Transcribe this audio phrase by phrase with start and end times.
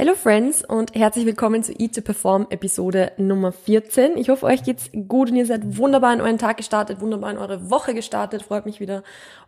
[0.00, 4.16] Hello Friends und herzlich willkommen zu Eat to Perform Episode Nummer 14.
[4.16, 7.36] Ich hoffe, euch geht's gut und ihr seid wunderbar in euren Tag gestartet, wunderbar in
[7.36, 8.44] eure Woche gestartet.
[8.44, 9.02] Freut mich wieder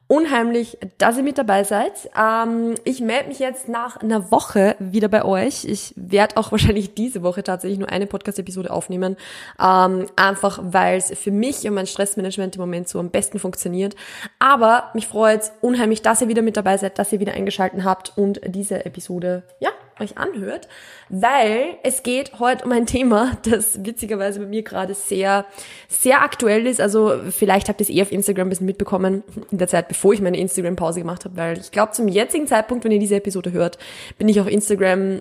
[0.08, 2.10] unheimlich, dass ihr mit dabei seid.
[2.18, 5.64] Ähm, ich melde mich jetzt nach einer Woche wieder bei euch.
[5.64, 9.16] Ich werde auch wahrscheinlich diese Woche tatsächlich nur eine Podcast-Episode aufnehmen,
[9.64, 13.94] ähm, einfach weil es für mich und mein Stressmanagement im Moment so am besten funktioniert.
[14.40, 18.18] Aber mich freut unheimlich, dass ihr wieder mit dabei seid, dass ihr wieder eingeschalten habt
[18.18, 19.70] und diese Episode, ja,
[20.00, 20.68] euch anhört,
[21.08, 25.46] weil es geht heute um ein Thema, das witzigerweise bei mir gerade sehr,
[25.88, 26.80] sehr aktuell ist.
[26.80, 30.12] Also vielleicht habt ihr es eh auf Instagram ein bisschen mitbekommen in der Zeit, bevor
[30.12, 33.52] ich meine Instagram-Pause gemacht habe, weil ich glaube, zum jetzigen Zeitpunkt, wenn ihr diese Episode
[33.52, 33.78] hört,
[34.18, 35.20] bin ich auf Instagram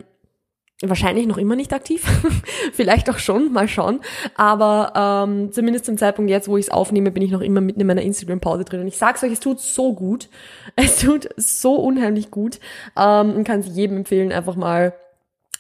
[0.82, 2.06] wahrscheinlich noch immer nicht aktiv.
[2.74, 4.00] Vielleicht auch schon, mal schauen.
[4.36, 7.82] Aber ähm, zumindest zum Zeitpunkt jetzt, wo ich es aufnehme, bin ich noch immer mitten
[7.82, 8.82] in meiner Instagram-Pause drin.
[8.82, 10.30] Und ich sag's euch, es tut so gut.
[10.76, 12.60] Es tut so unheimlich gut.
[12.98, 14.94] Ähm, und kann es jedem empfehlen, einfach mal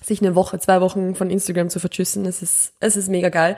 [0.02, 2.26] sich eine Woche, zwei Wochen von Instagram zu verschüssen.
[2.26, 3.58] Es ist, es ist mega geil.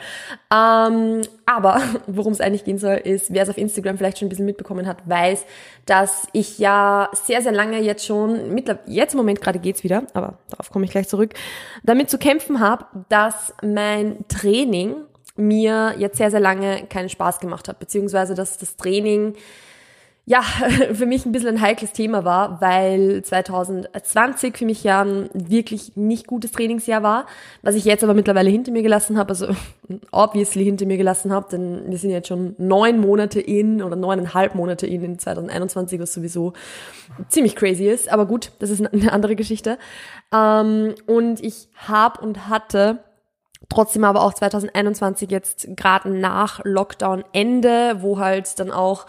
[0.52, 4.30] Ähm, aber worum es eigentlich gehen soll, ist, wer es auf Instagram vielleicht schon ein
[4.30, 5.45] bisschen mitbekommen hat, weiß,
[5.86, 10.39] dass ich ja sehr, sehr lange jetzt schon, jetzt im Moment gerade geht's wieder, aber
[10.50, 11.33] darauf komme ich gleich zurück,
[11.83, 14.95] damit zu kämpfen habe, dass mein Training
[15.36, 19.36] mir jetzt sehr, sehr lange keinen Spaß gemacht hat, beziehungsweise dass das Training
[20.32, 20.42] ja,
[20.94, 25.98] für mich ein bisschen ein heikles Thema war, weil 2020 für mich ja ein wirklich
[25.98, 27.26] nicht gutes Trainingsjahr war,
[27.64, 29.48] was ich jetzt aber mittlerweile hinter mir gelassen habe, also
[30.12, 34.56] obviously hinter mir gelassen habe, denn wir sind jetzt schon neun Monate in oder neuneinhalb
[34.56, 36.54] Monate in in 2021, was sowieso
[37.28, 39.78] ziemlich crazy ist, aber gut, das ist eine andere Geschichte.
[40.34, 43.04] Ähm, und ich habe und hatte
[43.68, 49.08] trotzdem aber auch 2021 jetzt gerade nach Lockdown Ende, wo halt dann auch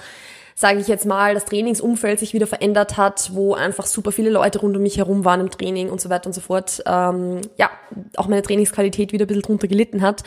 [0.55, 4.61] sage ich jetzt mal, das Trainingsumfeld sich wieder verändert hat, wo einfach super viele Leute
[4.61, 7.71] rund um mich herum waren im Training und so weiter und so fort, ähm, ja,
[8.17, 10.23] auch meine Trainingsqualität wieder ein bisschen drunter gelitten hat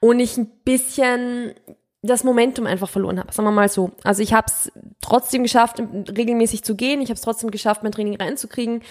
[0.00, 1.54] und ich ein bisschen
[2.02, 3.92] das Momentum einfach verloren habe, sagen wir mal so.
[4.02, 7.92] Also ich habe es trotzdem geschafft, regelmäßig zu gehen, ich habe es trotzdem geschafft, mein
[7.92, 8.82] Training reinzukriegen,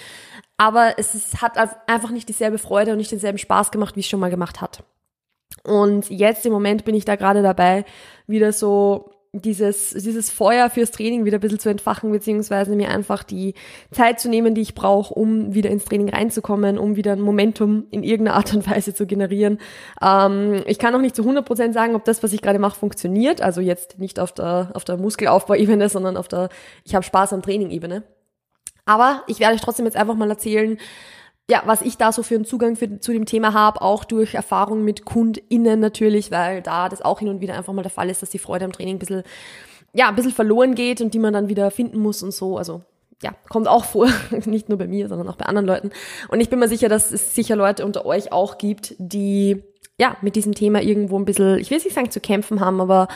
[0.58, 4.08] aber es ist, hat einfach nicht dieselbe Freude und nicht denselben Spaß gemacht, wie es
[4.08, 4.84] schon mal gemacht hat.
[5.64, 7.86] Und jetzt im Moment bin ich da gerade dabei,
[8.28, 13.24] wieder so dieses, dieses Feuer fürs Training wieder ein bisschen zu entfachen, beziehungsweise mir einfach
[13.24, 13.54] die
[13.90, 17.86] Zeit zu nehmen, die ich brauche, um wieder ins Training reinzukommen, um wieder ein Momentum
[17.92, 19.60] in irgendeiner Art und Weise zu generieren.
[20.02, 23.42] Ähm, ich kann auch nicht zu 100% sagen, ob das, was ich gerade mache, funktioniert.
[23.42, 26.50] Also jetzt nicht auf der, auf der Muskelaufbauebene, sondern auf der,
[26.84, 28.04] ich habe Spaß am Training-Ebene.
[28.86, 30.78] Aber ich werde euch trotzdem jetzt einfach mal erzählen,
[31.52, 34.36] ja, was ich da so für einen Zugang für, zu dem Thema habe, auch durch
[34.36, 38.10] Erfahrung mit KundInnen natürlich, weil da das auch hin und wieder einfach mal der Fall
[38.10, 39.24] ist, dass die Freude am Training ein bisschen,
[39.92, 42.58] ja, ein bisschen verloren geht und die man dann wieder finden muss und so.
[42.58, 42.84] Also
[43.22, 44.08] ja, kommt auch vor,
[44.46, 45.92] nicht nur bei mir, sondern auch bei anderen Leuten.
[46.30, 49.62] Und ich bin mir sicher, dass es sicher Leute unter euch auch gibt, die
[50.00, 53.10] ja mit diesem Thema irgendwo ein bisschen, ich will nicht sagen zu kämpfen haben, aber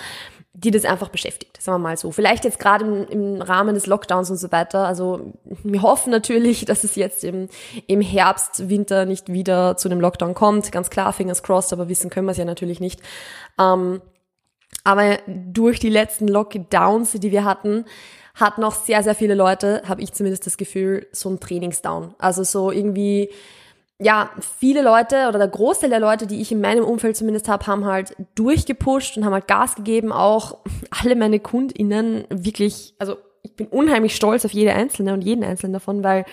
[0.58, 2.12] die das einfach beschäftigt, sagen wir mal so.
[2.12, 4.88] Vielleicht jetzt gerade im, im, Rahmen des Lockdowns und so weiter.
[4.88, 5.34] Also
[5.64, 7.50] wir hoffen natürlich, dass es jetzt im,
[7.88, 10.72] im Herbst, Winter nicht wieder zu einem Lockdown kommt.
[10.72, 13.02] Ganz klar, fingers crossed, aber wissen können wir es ja natürlich nicht.
[13.60, 14.02] Ähm,
[14.86, 17.84] aber durch die letzten Lockdowns, die wir hatten,
[18.34, 22.16] hat noch sehr, sehr viele Leute, habe ich zumindest das Gefühl, so ein Trainingsdown.
[22.18, 23.30] Also so irgendwie
[24.00, 24.30] ja,
[24.60, 27.86] viele Leute oder der Großteil der Leute, die ich in meinem Umfeld zumindest habe, haben
[27.86, 30.12] halt durchgepusht und haben halt Gas gegeben.
[30.12, 30.58] Auch
[31.02, 35.74] alle meine KundInnen wirklich, also ich bin unheimlich stolz auf jede einzelne und jeden einzelnen
[35.74, 36.26] davon, weil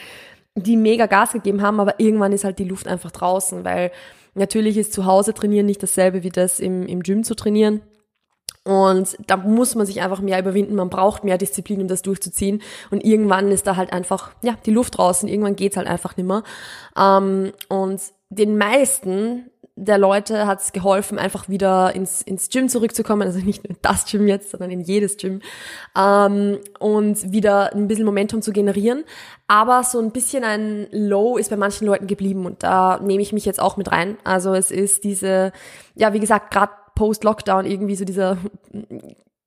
[0.54, 3.90] die mega Gas gegeben haben, aber irgendwann ist halt die Luft einfach draußen, weil
[4.34, 7.80] natürlich ist zu Hause trainieren nicht dasselbe wie das im, im Gym zu trainieren.
[8.64, 10.76] Und da muss man sich einfach mehr überwinden.
[10.76, 12.62] Man braucht mehr Disziplin, um das durchzuziehen.
[12.90, 15.28] Und irgendwann ist da halt einfach, ja, die Luft draußen.
[15.28, 16.44] Irgendwann geht's halt einfach nimmer.
[16.96, 18.00] Ähm, und
[18.30, 23.22] den meisten der Leute hat es geholfen, einfach wieder ins, ins Gym zurückzukommen.
[23.22, 25.40] Also nicht nur in das Gym jetzt, sondern in jedes Gym.
[25.96, 29.04] Ähm, und wieder ein bisschen Momentum zu generieren.
[29.48, 32.44] Aber so ein bisschen ein Low ist bei manchen Leuten geblieben.
[32.44, 34.18] Und da nehme ich mich jetzt auch mit rein.
[34.24, 35.52] Also es ist diese,
[35.94, 38.38] ja, wie gesagt, gerade Post-Lockdown irgendwie so dieser,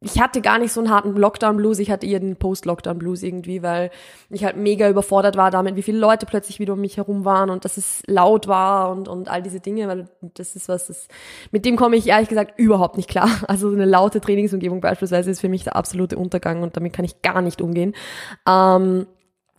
[0.01, 3.89] ich hatte gar nicht so einen harten Lockdown-Blues, ich hatte eher den Post-Lockdown-Blues irgendwie, weil
[4.29, 7.49] ich halt mega überfordert war damit, wie viele Leute plötzlich wieder um mich herum waren
[7.49, 11.07] und dass es laut war und, und all diese Dinge, weil das ist was, das,
[11.51, 13.29] mit dem komme ich ehrlich gesagt überhaupt nicht klar.
[13.47, 17.21] Also eine laute Trainingsumgebung beispielsweise ist für mich der absolute Untergang und damit kann ich
[17.21, 17.95] gar nicht umgehen.
[18.47, 19.07] Ähm,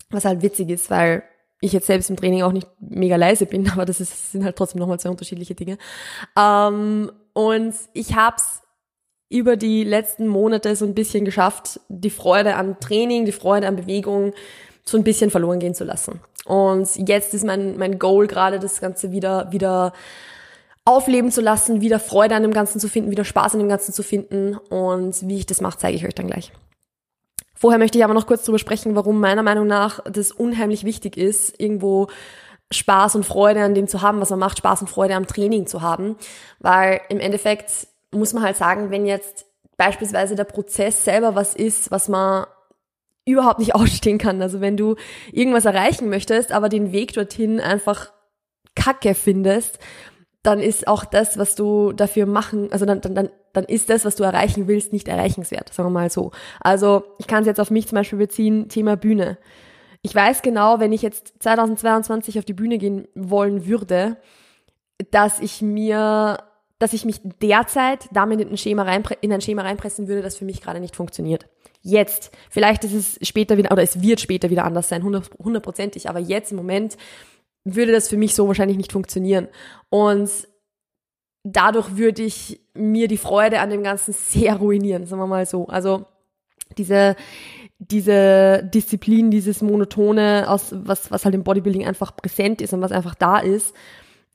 [0.09, 1.23] was halt witzig ist, weil
[1.59, 4.43] ich jetzt selbst im Training auch nicht mega leise bin, aber das, ist, das sind
[4.43, 5.77] halt trotzdem nochmal zwei unterschiedliche Dinge.
[6.37, 8.63] Ähm, und ich habe es
[9.29, 13.75] über die letzten Monate so ein bisschen geschafft, die Freude an Training, die Freude an
[13.75, 14.33] Bewegung
[14.83, 16.19] so ein bisschen verloren gehen zu lassen.
[16.45, 19.93] Und jetzt ist mein, mein Goal gerade, das Ganze wieder, wieder
[20.83, 23.93] aufleben zu lassen, wieder Freude an dem Ganzen zu finden, wieder Spaß an dem Ganzen
[23.93, 24.57] zu finden.
[24.57, 26.51] Und wie ich das mache, zeige ich euch dann gleich.
[27.53, 31.17] Vorher möchte ich aber noch kurz darüber sprechen, warum meiner Meinung nach das unheimlich wichtig
[31.17, 32.07] ist, irgendwo
[32.71, 35.67] Spaß und Freude an dem zu haben, was man macht, Spaß und Freude am Training
[35.67, 36.17] zu haben.
[36.59, 39.45] Weil im Endeffekt muss man halt sagen, wenn jetzt
[39.77, 42.45] beispielsweise der Prozess selber was ist, was man
[43.25, 44.41] überhaupt nicht ausstehen kann.
[44.41, 44.95] Also wenn du
[45.31, 48.11] irgendwas erreichen möchtest, aber den Weg dorthin einfach
[48.75, 49.79] kacke findest,
[50.43, 54.05] dann ist auch das, was du dafür machen, also dann, dann, dann, dann ist das,
[54.05, 56.31] was du erreichen willst, nicht erreichenswert, sagen wir mal so.
[56.61, 59.37] Also ich kann es jetzt auf mich zum Beispiel beziehen, Thema Bühne.
[60.01, 64.17] Ich weiß genau, wenn ich jetzt 2022 auf die Bühne gehen wollen würde,
[65.11, 66.37] dass ich mir,
[66.79, 70.37] dass ich mich derzeit damit in ein Schema, reinpre in ein Schema reinpressen würde, das
[70.37, 71.47] für mich gerade nicht funktioniert.
[71.81, 72.31] Jetzt.
[72.49, 76.51] Vielleicht ist es später wieder, oder es wird später wieder anders sein, hundertprozentig, aber jetzt
[76.51, 76.97] im Moment
[77.63, 79.47] würde das für mich so wahrscheinlich nicht funktionieren.
[79.89, 80.29] Und
[81.43, 85.67] dadurch würde ich mir die Freude an dem Ganzen sehr ruinieren, sagen wir mal so.
[85.67, 86.05] Also
[86.77, 87.15] diese,
[87.79, 92.91] diese Disziplin, dieses Monotone, aus, was, was halt im Bodybuilding einfach präsent ist und was
[92.91, 93.73] einfach da ist,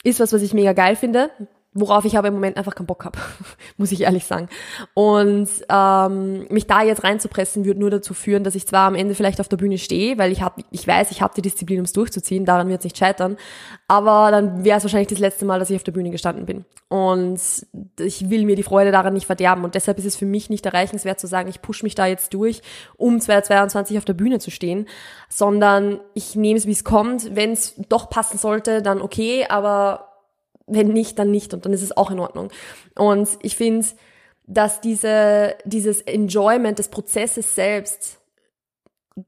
[0.05, 1.31] ist was, was ich mega geil finde
[1.75, 3.19] worauf ich aber im Moment einfach keinen Bock habe,
[3.77, 4.49] muss ich ehrlich sagen.
[4.95, 9.15] Und ähm, mich da jetzt reinzupressen, würde nur dazu führen, dass ich zwar am Ende
[9.15, 11.85] vielleicht auf der Bühne stehe, weil ich habe, ich weiß, ich habe die Disziplin, um
[11.85, 13.37] es durchzuziehen, daran wird es nicht scheitern,
[13.89, 16.65] aber dann wäre es wahrscheinlich das letzte Mal, dass ich auf der Bühne gestanden bin.
[16.89, 17.41] Und
[17.99, 19.65] ich will mir die Freude daran nicht verderben.
[19.65, 22.35] Und deshalb ist es für mich nicht erreichenswert zu sagen, ich pushe mich da jetzt
[22.35, 22.61] durch,
[22.99, 24.87] um 2022 auf der Bühne zu stehen,
[25.31, 27.35] sondern ich nehme es, wie es kommt.
[27.35, 30.12] Wenn es doch passen sollte, dann okay, aber
[30.67, 32.51] wenn nicht, dann nicht und dann ist es auch in Ordnung.
[32.97, 33.87] Und ich finde,
[34.47, 38.19] dass diese, dieses Enjoyment des Prozesses selbst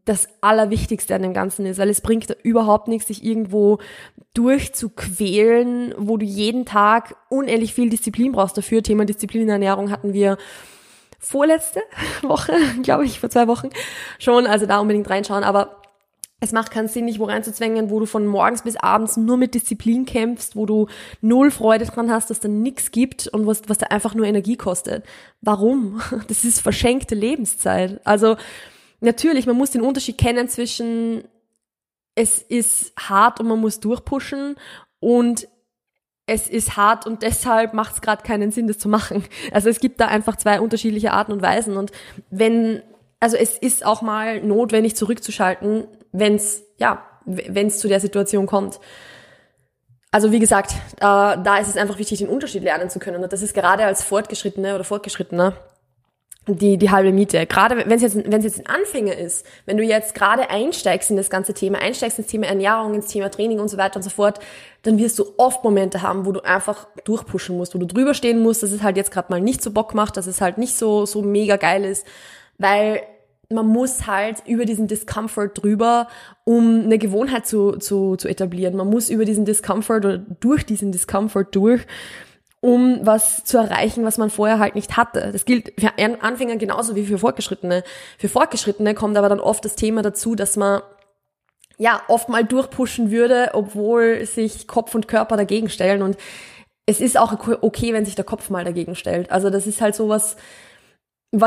[0.05, 3.79] das Allerwichtigste an dem Ganzen ist, weil es bringt überhaupt nichts, sich irgendwo
[4.33, 8.83] durchzuquälen, wo du jeden Tag unendlich viel Disziplin brauchst dafür.
[8.83, 10.39] Thema Disziplin in der Ernährung hatten wir
[11.19, 11.83] vorletzte
[12.23, 13.71] Woche, glaube ich, vor zwei Wochen
[14.19, 15.83] schon, also da unbedingt reinschauen, aber
[16.45, 19.55] es macht keinen Sinn, dich wo reinzuzwängen, wo du von morgens bis abends nur mit
[19.55, 20.89] Disziplin kämpfst, wo du
[21.23, 24.57] null Freude dran hast, dass da nichts gibt und was, was da einfach nur Energie
[24.57, 25.05] kostet.
[25.41, 26.01] Warum?
[26.29, 28.01] Das ist verschenkte Lebenszeit.
[28.05, 28.37] Also
[29.01, 31.25] natürlich, man muss den Unterschied kennen zwischen
[32.15, 34.57] es ist hart und man muss durchpushen
[35.01, 35.49] und
[36.27, 39.25] es ist hart und deshalb macht es gerade keinen Sinn, das zu machen.
[39.53, 41.77] Also es gibt da einfach zwei unterschiedliche Arten und Weisen.
[41.77, 41.91] Und
[42.31, 42.83] wenn,
[43.21, 48.47] also es ist auch mal notwendig zurückzuschalten, wenn es ja, wenn es zu der Situation
[48.47, 48.81] kommt.
[50.11, 53.23] Also wie gesagt, äh, da ist es einfach wichtig, den Unterschied lernen zu können.
[53.23, 55.55] Und das ist gerade als Fortgeschrittene oder Fortgeschrittener
[56.47, 57.47] die, die halbe Miete.
[57.47, 61.31] Gerade wenn es jetzt, jetzt ein Anfänger ist, wenn du jetzt gerade einsteigst in das
[61.31, 64.39] ganze Thema, einsteigst ins Thema Ernährung, ins Thema Training und so weiter und so fort,
[64.83, 68.41] dann wirst du oft Momente haben, wo du einfach durchpushen musst, wo du drüber stehen
[68.41, 70.77] musst, dass es halt jetzt gerade mal nicht so Bock macht, dass es halt nicht
[70.77, 72.07] so, so mega geil ist,
[72.59, 73.01] weil
[73.51, 76.09] man muss halt über diesen Discomfort drüber,
[76.45, 78.77] um eine Gewohnheit zu, zu, zu etablieren.
[78.77, 81.87] Man muss über diesen Discomfort oder durch diesen Discomfort durch,
[82.61, 85.31] um was zu erreichen, was man vorher halt nicht hatte.
[85.33, 85.93] Das gilt für
[86.23, 87.85] Anfänger genauso wie für Fortgeschrittene.
[88.19, 90.81] Für Fortgeschrittene kommt aber dann oft das Thema dazu, dass man
[91.77, 96.03] ja oft mal durchpushen würde, obwohl sich Kopf und Körper dagegen stellen.
[96.03, 96.17] Und
[96.87, 99.31] es ist auch okay, wenn sich der Kopf mal dagegen stellt.
[99.31, 100.43] Also das ist halt sowas, was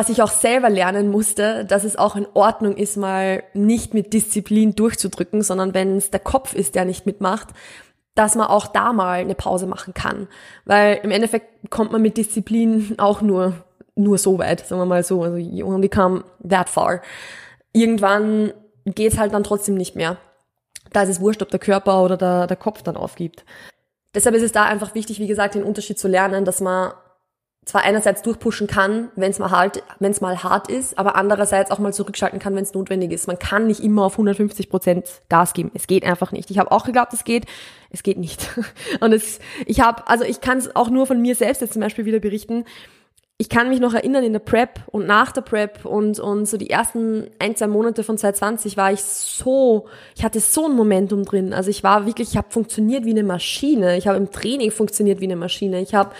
[0.10, 4.76] ich auch selber lernen musste, dass es auch in Ordnung ist, mal nicht mit Disziplin
[4.76, 7.50] durchzudrücken, sondern wenn es der Kopf ist, der nicht mitmacht,
[8.16, 10.28] dass man auch da mal eine Pause machen kann.
[10.66, 13.54] Weil im Endeffekt kommt man mit Disziplin auch nur,
[13.96, 15.24] nur so weit, sagen wir mal so.
[15.24, 17.02] Also you only come that far.
[17.74, 18.54] Irgendwann
[18.86, 20.18] geht's halt dann trotzdem nicht mehr.
[20.94, 23.46] Da ist es wurscht, ob der Körper oder der, der Kopf dann aufgibt.
[24.16, 26.94] Deshalb ist es da einfach wichtig, wie gesagt, den Unterschied zu lernen, dass man
[27.68, 31.70] zwar einerseits durchpushen kann, wenn es mal hart, wenn es mal hart ist, aber andererseits
[31.70, 33.28] auch mal zurückschalten kann, wenn es notwendig ist.
[33.28, 35.72] Man kann nicht immer auf 150 Prozent Gas geben.
[35.74, 36.50] Es geht einfach nicht.
[36.50, 37.46] Ich habe auch geglaubt, es geht.
[37.90, 38.50] Es geht nicht.
[39.02, 41.82] Und es, ich habe, also ich kann es auch nur von mir selbst jetzt zum
[41.82, 42.64] Beispiel wieder berichten.
[43.40, 46.58] Ich kann mich noch erinnern in der Prep und nach der Prep und, und so
[46.58, 51.24] die ersten ein, zwei Monate von 2020 war ich so, ich hatte so ein Momentum
[51.24, 51.54] drin.
[51.54, 53.96] Also ich war wirklich, ich habe funktioniert wie eine Maschine.
[53.96, 55.82] Ich habe im Training funktioniert wie eine Maschine.
[55.82, 56.16] Ich habe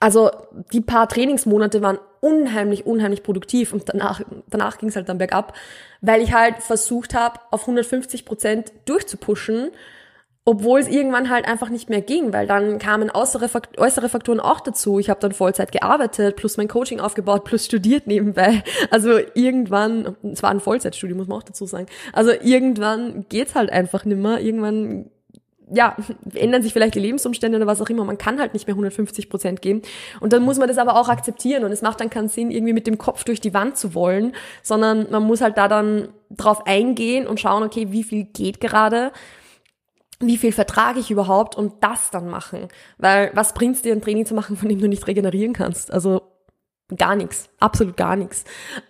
[0.00, 0.30] also
[0.72, 5.54] die paar Trainingsmonate waren unheimlich, unheimlich produktiv und danach, danach ging es halt dann bergab,
[6.00, 9.70] weil ich halt versucht habe, auf 150 Prozent durchzupushen
[10.48, 14.60] obwohl es irgendwann halt einfach nicht mehr ging, weil dann kamen äußere, äußere Faktoren auch
[14.60, 14.98] dazu.
[14.98, 18.62] Ich habe dann Vollzeit gearbeitet, plus mein Coaching aufgebaut, plus studiert nebenbei.
[18.90, 21.84] Also irgendwann, es war ein Vollzeitstudium, muss man auch dazu sagen.
[22.14, 24.40] Also irgendwann geht's halt einfach nimmer.
[24.40, 25.10] Irgendwann
[25.72, 25.96] ja,
[26.34, 28.04] ändern sich vielleicht die Lebensumstände oder was auch immer.
[28.04, 29.82] Man kann halt nicht mehr 150 Prozent geben.
[30.20, 31.64] Und dann muss man das aber auch akzeptieren.
[31.64, 34.34] Und es macht dann keinen Sinn, irgendwie mit dem Kopf durch die Wand zu wollen,
[34.62, 39.12] sondern man muss halt da dann drauf eingehen und schauen, okay, wie viel geht gerade
[40.20, 42.68] wie viel vertrage ich überhaupt und das dann machen.
[42.98, 45.92] Weil was bringt's dir, ein Training zu machen, von dem du nicht regenerieren kannst?
[45.92, 46.22] Also
[46.96, 48.44] gar nichts, absolut gar nichts.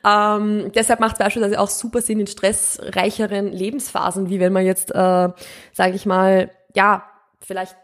[0.04, 4.90] Ähm, deshalb macht es beispielsweise auch super Sinn in stressreicheren Lebensphasen, wie wenn man jetzt,
[4.90, 5.28] äh,
[5.72, 7.04] sage ich mal, ja,
[7.40, 7.76] vielleicht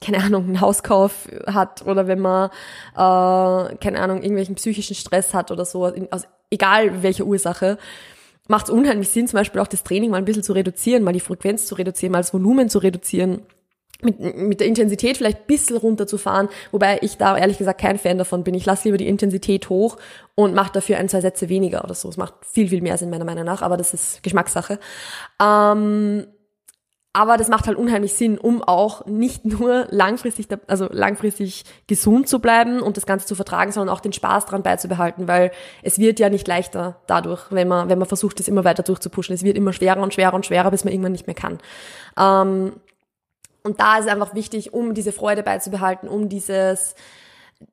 [0.00, 2.48] keine Ahnung, einen Hauskauf hat oder wenn man,
[2.94, 7.78] äh, keine Ahnung, irgendwelchen psychischen Stress hat oder so, also egal welche Ursache,
[8.48, 11.12] macht es unheimlich Sinn, zum Beispiel auch das Training mal ein bisschen zu reduzieren, mal
[11.12, 13.42] die Frequenz zu reduzieren, mal das Volumen zu reduzieren.
[14.02, 18.16] Mit, mit der Intensität vielleicht ein bisschen runterzufahren, wobei ich da ehrlich gesagt kein Fan
[18.16, 18.54] davon bin.
[18.54, 19.98] Ich lasse lieber die Intensität hoch
[20.34, 22.08] und mache dafür ein, zwei Sätze weniger oder so.
[22.08, 24.78] Es macht viel, viel mehr Sinn meiner Meinung nach, aber das ist Geschmackssache.
[25.38, 26.28] Ähm,
[27.12, 32.38] aber das macht halt unheimlich Sinn, um auch nicht nur langfristig, also langfristig gesund zu
[32.38, 35.50] bleiben und das Ganze zu vertragen, sondern auch den Spaß dran beizubehalten, weil
[35.82, 39.34] es wird ja nicht leichter dadurch, wenn man, wenn man versucht, das immer weiter durchzupuschen.
[39.34, 41.58] Es wird immer schwerer und schwerer und schwerer, bis man irgendwann nicht mehr kann.
[42.16, 42.74] Ähm,
[43.62, 46.94] und da ist einfach wichtig, um diese Freude beizubehalten, um dieses,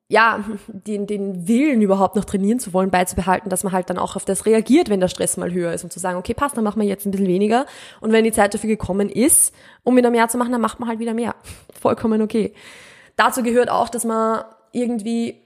[0.08, 4.16] ja, den, den Willen überhaupt noch trainieren zu wollen, beizubehalten, dass man halt dann auch
[4.16, 6.64] auf das reagiert, wenn der Stress mal höher ist und zu sagen, okay, passt, dann
[6.64, 7.66] machen wir jetzt ein bisschen weniger.
[8.00, 9.54] Und wenn die Zeit dafür gekommen ist,
[9.84, 11.34] um wieder mehr zu machen, dann macht man halt wieder mehr.
[11.80, 12.54] Vollkommen okay.
[13.16, 15.42] Dazu gehört auch, dass man irgendwie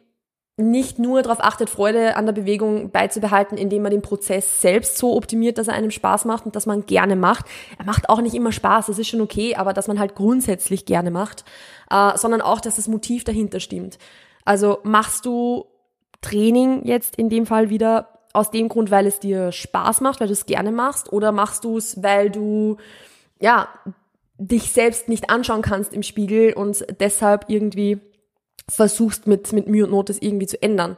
[0.59, 5.17] nicht nur darauf achtet, Freude an der Bewegung beizubehalten, indem man den Prozess selbst so
[5.17, 7.47] optimiert, dass er einem Spaß macht und dass man gerne macht.
[7.79, 10.85] Er macht auch nicht immer Spaß, das ist schon okay, aber dass man halt grundsätzlich
[10.85, 11.45] gerne macht,
[11.91, 13.99] äh, sondern auch, dass das Motiv dahinter stimmt.
[14.45, 15.67] Also machst du
[16.21, 20.29] Training jetzt in dem Fall wieder aus dem Grund, weil es dir Spaß macht, weil
[20.29, 22.79] du es gerne machst, oder machst du es, weil du
[23.41, 23.69] ja
[24.39, 28.01] dich selbst nicht anschauen kannst im Spiegel und deshalb irgendwie
[28.69, 30.97] versuchst mit mit Mühe und Not das irgendwie zu ändern.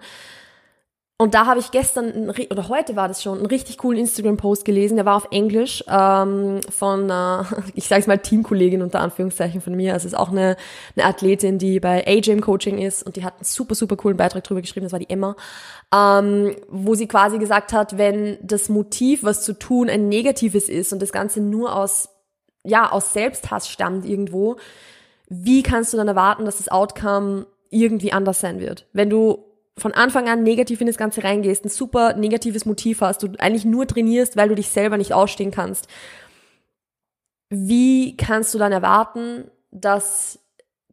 [1.17, 4.97] Und da habe ich gestern, oder heute war das schon, einen richtig coolen Instagram-Post gelesen,
[4.97, 7.45] der war auf Englisch ähm, von, äh,
[7.75, 9.93] ich sage es mal, Teamkollegin unter Anführungszeichen von mir.
[9.93, 10.57] Also es ist auch eine,
[10.97, 14.43] eine Athletin, die bei AJM Coaching ist und die hat einen super, super coolen Beitrag
[14.43, 15.37] drüber geschrieben, das war die Emma,
[15.95, 20.93] ähm, wo sie quasi gesagt hat, wenn das Motiv, was zu tun, ein negatives ist
[20.93, 22.09] und das Ganze nur aus,
[22.65, 24.57] ja, aus Selbsthass stammt irgendwo,
[25.29, 28.89] wie kannst du dann erwarten, dass das Outcome irgendwie anders sein wird?
[28.93, 33.23] Wenn du von Anfang an negativ in das Ganze reingehst, ein super negatives Motiv hast,
[33.23, 35.89] du eigentlich nur trainierst, weil du dich selber nicht ausstehen kannst,
[37.51, 40.39] wie kannst du dann erwarten, dass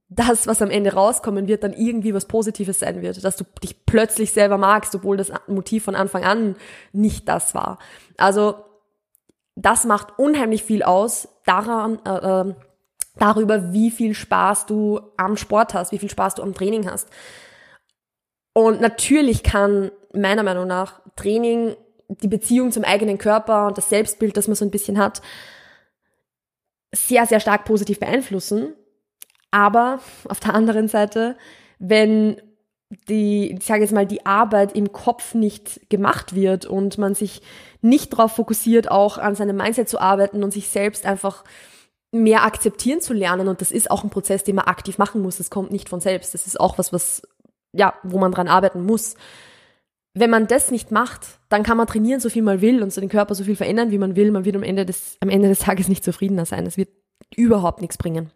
[0.10, 3.86] das, was am Ende rauskommen wird, dann irgendwie was Positives sein wird, dass du dich
[3.86, 6.56] plötzlich selber magst, obwohl das Motiv von Anfang an
[6.92, 7.80] nicht das war.
[8.18, 8.56] Also
[9.56, 12.56] das macht unheimlich viel aus daran, äh, äh,
[13.16, 17.08] darüber, wie viel Spaß du am Sport hast, wie viel Spaß du am Training hast.
[18.54, 21.76] Und natürlich kann meiner Meinung nach Training
[22.10, 25.22] die Beziehung zum eigenen Körper und das Selbstbild, das man so ein bisschen hat,
[26.94, 28.74] sehr, sehr stark positiv beeinflussen.
[29.52, 31.38] Aber auf der anderen Seite,
[31.80, 32.42] wenn
[33.08, 37.42] die, ich sage jetzt mal, die Arbeit im Kopf nicht gemacht wird und man sich
[37.82, 41.46] nicht darauf fokussiert, auch an seinem Mindset zu arbeiten und sich selbst einfach
[42.12, 43.48] mehr akzeptieren zu lernen.
[43.48, 45.38] Und das ist auch ein Prozess, den man aktiv machen muss.
[45.38, 46.34] Das kommt nicht von selbst.
[46.34, 47.22] Das ist auch was, was
[47.74, 49.16] ja, wo man dran arbeiten muss.
[50.14, 53.00] Wenn man das nicht macht, dann kann man trainieren, so viel man will und so
[53.00, 54.32] den Körper so viel verändern, wie man will.
[54.32, 56.66] Man wird am Ende des, am Ende des Tages nicht zufriedener sein.
[56.66, 56.90] Es wird
[57.36, 58.32] überhaupt nichts bringen.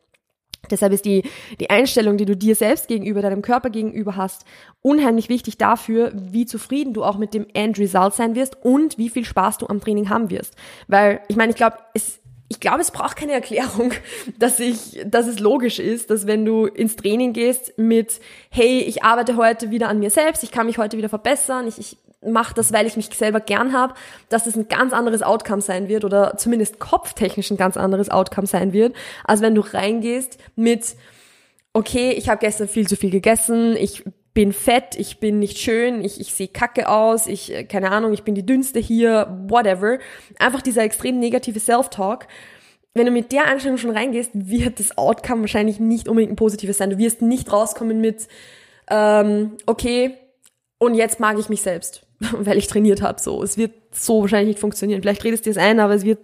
[0.71, 1.23] Deshalb ist die,
[1.59, 4.45] die Einstellung, die du dir selbst gegenüber, deinem Körper gegenüber hast,
[4.81, 9.09] unheimlich wichtig dafür, wie zufrieden du auch mit dem End Result sein wirst und wie
[9.09, 10.55] viel Spaß du am Training haben wirst.
[10.87, 13.91] Weil, ich meine, ich glaube, es ich glaube, es braucht keine Erklärung,
[14.39, 19.03] dass ich, dass es logisch ist, dass wenn du ins Training gehst mit, hey, ich
[19.03, 22.53] arbeite heute wieder an mir selbst, ich kann mich heute wieder verbessern, ich, ich mache
[22.53, 23.93] das, weil ich mich selber gern habe,
[24.29, 28.47] dass es ein ganz anderes Outcome sein wird oder zumindest kopftechnisch ein ganz anderes Outcome
[28.47, 30.95] sein wird, als wenn du reingehst mit,
[31.73, 34.03] okay, ich habe gestern viel zu viel gegessen, ich
[34.35, 38.13] bin fett, ich bin nicht schön, ich, ich sehe kacke aus, ich, äh, keine Ahnung,
[38.13, 39.97] ich bin die dünnste hier, whatever.
[40.37, 42.27] Einfach dieser extrem negative Self-Talk.
[42.93, 46.77] Wenn du mit der Einstellung schon reingehst, wird das Outcome wahrscheinlich nicht unbedingt ein positives
[46.77, 46.89] sein.
[46.89, 48.27] Du wirst nicht rauskommen mit,
[48.89, 50.17] ähm, okay,
[50.79, 52.04] und jetzt mag ich mich selbst.
[52.31, 53.21] weil ich trainiert habe.
[53.21, 55.01] So, es wird so wahrscheinlich nicht funktionieren.
[55.01, 56.19] Vielleicht redest du es ein, aber es wird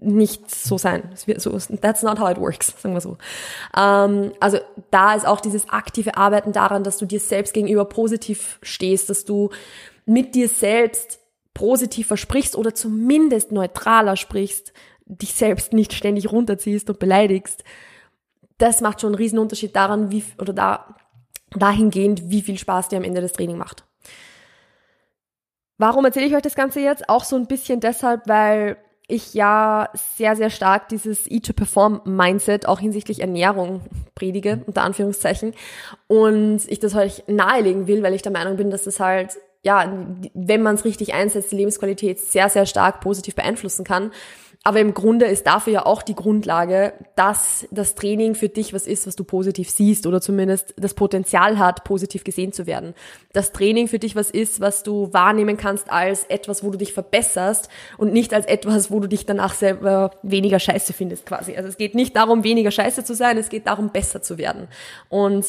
[0.00, 1.10] nicht so sein.
[1.12, 3.16] Es wird so, that's not how it works, sagen wir so.
[3.76, 4.58] Ähm, also
[4.90, 9.24] da ist auch dieses aktive Arbeiten daran, dass du dir selbst gegenüber positiv stehst, dass
[9.24, 9.50] du
[10.06, 11.20] mit dir selbst
[11.52, 14.72] positiv versprichst oder zumindest neutraler sprichst,
[15.06, 17.62] dich selbst nicht ständig runterziehst und beleidigst.
[18.58, 20.96] Das macht schon einen riesen Unterschied daran, wie, oder da,
[21.56, 23.84] dahingehend, wie viel Spaß dir am Ende des Trainings macht.
[25.78, 27.08] Warum erzähle ich euch das Ganze jetzt?
[27.08, 28.76] Auch so ein bisschen deshalb, weil
[29.06, 33.82] ich ja sehr, sehr stark dieses Eat to Perform Mindset auch hinsichtlich Ernährung
[34.14, 35.54] predige, unter Anführungszeichen.
[36.06, 39.92] Und ich das euch nahelegen will, weil ich der Meinung bin, dass das halt, ja,
[40.32, 44.10] wenn man es richtig einsetzt, die Lebensqualität sehr, sehr stark positiv beeinflussen kann.
[44.66, 48.86] Aber im Grunde ist dafür ja auch die Grundlage, dass das Training für dich was
[48.86, 52.94] ist, was du positiv siehst oder zumindest das Potenzial hat, positiv gesehen zu werden.
[53.34, 56.94] Das Training für dich was ist, was du wahrnehmen kannst als etwas, wo du dich
[56.94, 57.68] verbesserst
[57.98, 61.54] und nicht als etwas, wo du dich danach selber weniger scheiße findest quasi.
[61.56, 64.68] Also es geht nicht darum, weniger scheiße zu sein, es geht darum, besser zu werden.
[65.10, 65.44] Und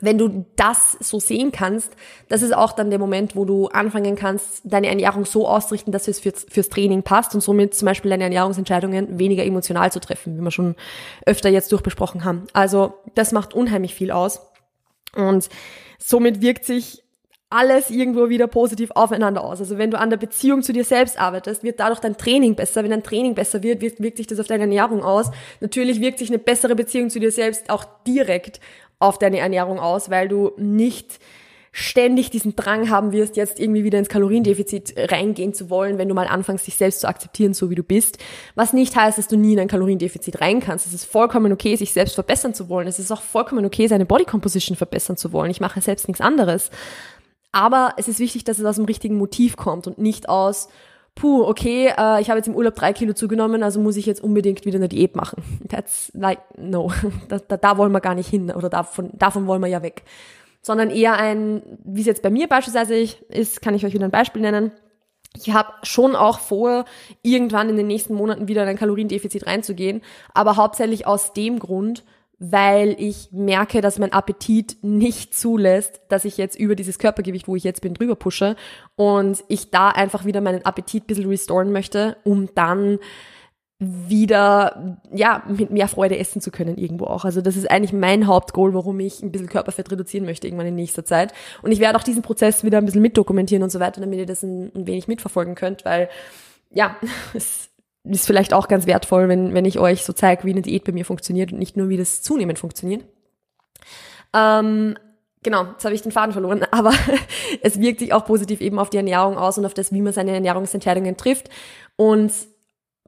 [0.00, 1.92] wenn du das so sehen kannst,
[2.28, 6.08] das ist auch dann der Moment, wo du anfangen kannst, deine Ernährung so auszurichten, dass
[6.08, 10.38] es fürs, fürs Training passt und somit zum Beispiel deine Ernährungsentscheidungen weniger emotional zu treffen,
[10.38, 10.76] wie wir schon
[11.26, 12.44] öfter jetzt durchbesprochen haben.
[12.52, 14.40] Also das macht unheimlich viel aus
[15.14, 15.48] und
[15.98, 17.02] somit wirkt sich
[17.50, 19.58] alles irgendwo wieder positiv aufeinander aus.
[19.58, 22.84] Also wenn du an der Beziehung zu dir selbst arbeitest, wird dadurch dein Training besser.
[22.84, 25.32] Wenn dein Training besser wird, wirkt sich das auf deine Ernährung aus.
[25.60, 28.60] Natürlich wirkt sich eine bessere Beziehung zu dir selbst auch direkt
[29.00, 31.18] auf deine Ernährung aus, weil du nicht
[31.72, 36.14] ständig diesen Drang haben wirst, jetzt irgendwie wieder ins Kaloriendefizit reingehen zu wollen, wenn du
[36.14, 38.18] mal anfängst, dich selbst zu akzeptieren, so wie du bist.
[38.56, 40.86] Was nicht heißt, dass du nie in ein Kaloriendefizit rein kannst.
[40.86, 42.88] Es ist vollkommen okay, sich selbst verbessern zu wollen.
[42.88, 45.50] Es ist auch vollkommen okay, seine Body Composition verbessern zu wollen.
[45.50, 46.70] Ich mache selbst nichts anderes.
[47.52, 50.68] Aber es ist wichtig, dass es aus dem richtigen Motiv kommt und nicht aus,
[51.20, 54.24] puh, okay, äh, ich habe jetzt im Urlaub drei Kilo zugenommen, also muss ich jetzt
[54.24, 55.42] unbedingt wieder eine Diät machen.
[55.68, 56.90] That's like, no,
[57.28, 60.02] da, da, da wollen wir gar nicht hin oder davon, davon wollen wir ja weg.
[60.62, 64.10] Sondern eher ein, wie es jetzt bei mir beispielsweise ist, kann ich euch wieder ein
[64.10, 64.72] Beispiel nennen.
[65.36, 66.86] Ich habe schon auch vor,
[67.22, 70.00] irgendwann in den nächsten Monaten wieder in ein Kaloriendefizit reinzugehen,
[70.34, 72.02] aber hauptsächlich aus dem Grund,
[72.40, 77.54] weil ich merke, dass mein Appetit nicht zulässt, dass ich jetzt über dieses Körpergewicht, wo
[77.54, 78.56] ich jetzt bin, drüber pushe
[78.96, 82.98] und ich da einfach wieder meinen Appetit ein bisschen restoren möchte, um dann
[83.78, 87.24] wieder, ja, mit mehr Freude essen zu können irgendwo auch.
[87.24, 90.74] Also das ist eigentlich mein Hauptgoal, warum ich ein bisschen Körperfett reduzieren möchte irgendwann in
[90.74, 91.32] nächster Zeit.
[91.62, 94.26] Und ich werde auch diesen Prozess wieder ein bisschen mitdokumentieren und so weiter, damit ihr
[94.26, 96.10] das ein, ein wenig mitverfolgen könnt, weil,
[96.70, 96.96] ja,
[97.34, 97.69] es
[98.04, 100.92] ist vielleicht auch ganz wertvoll, wenn, wenn ich euch so zeige, wie eine Diät bei
[100.92, 103.04] mir funktioniert und nicht nur, wie das zunehmend funktioniert.
[104.34, 104.96] Ähm,
[105.42, 106.92] genau, jetzt habe ich den Faden verloren, aber
[107.62, 110.12] es wirkt sich auch positiv eben auf die Ernährung aus und auf das, wie man
[110.12, 111.50] seine Ernährungsentscheidungen trifft.
[111.96, 112.32] Und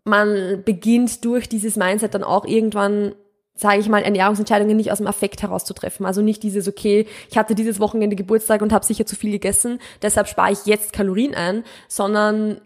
[0.04, 3.14] man beginnt durch dieses Mindset dann auch irgendwann
[3.54, 6.06] sage ich mal, Ernährungsentscheidungen nicht aus dem Affekt herauszutreffen.
[6.06, 9.78] Also nicht dieses, okay, ich hatte dieses Wochenende Geburtstag und habe sicher zu viel gegessen,
[10.00, 12.60] deshalb spare ich jetzt Kalorien ein, sondern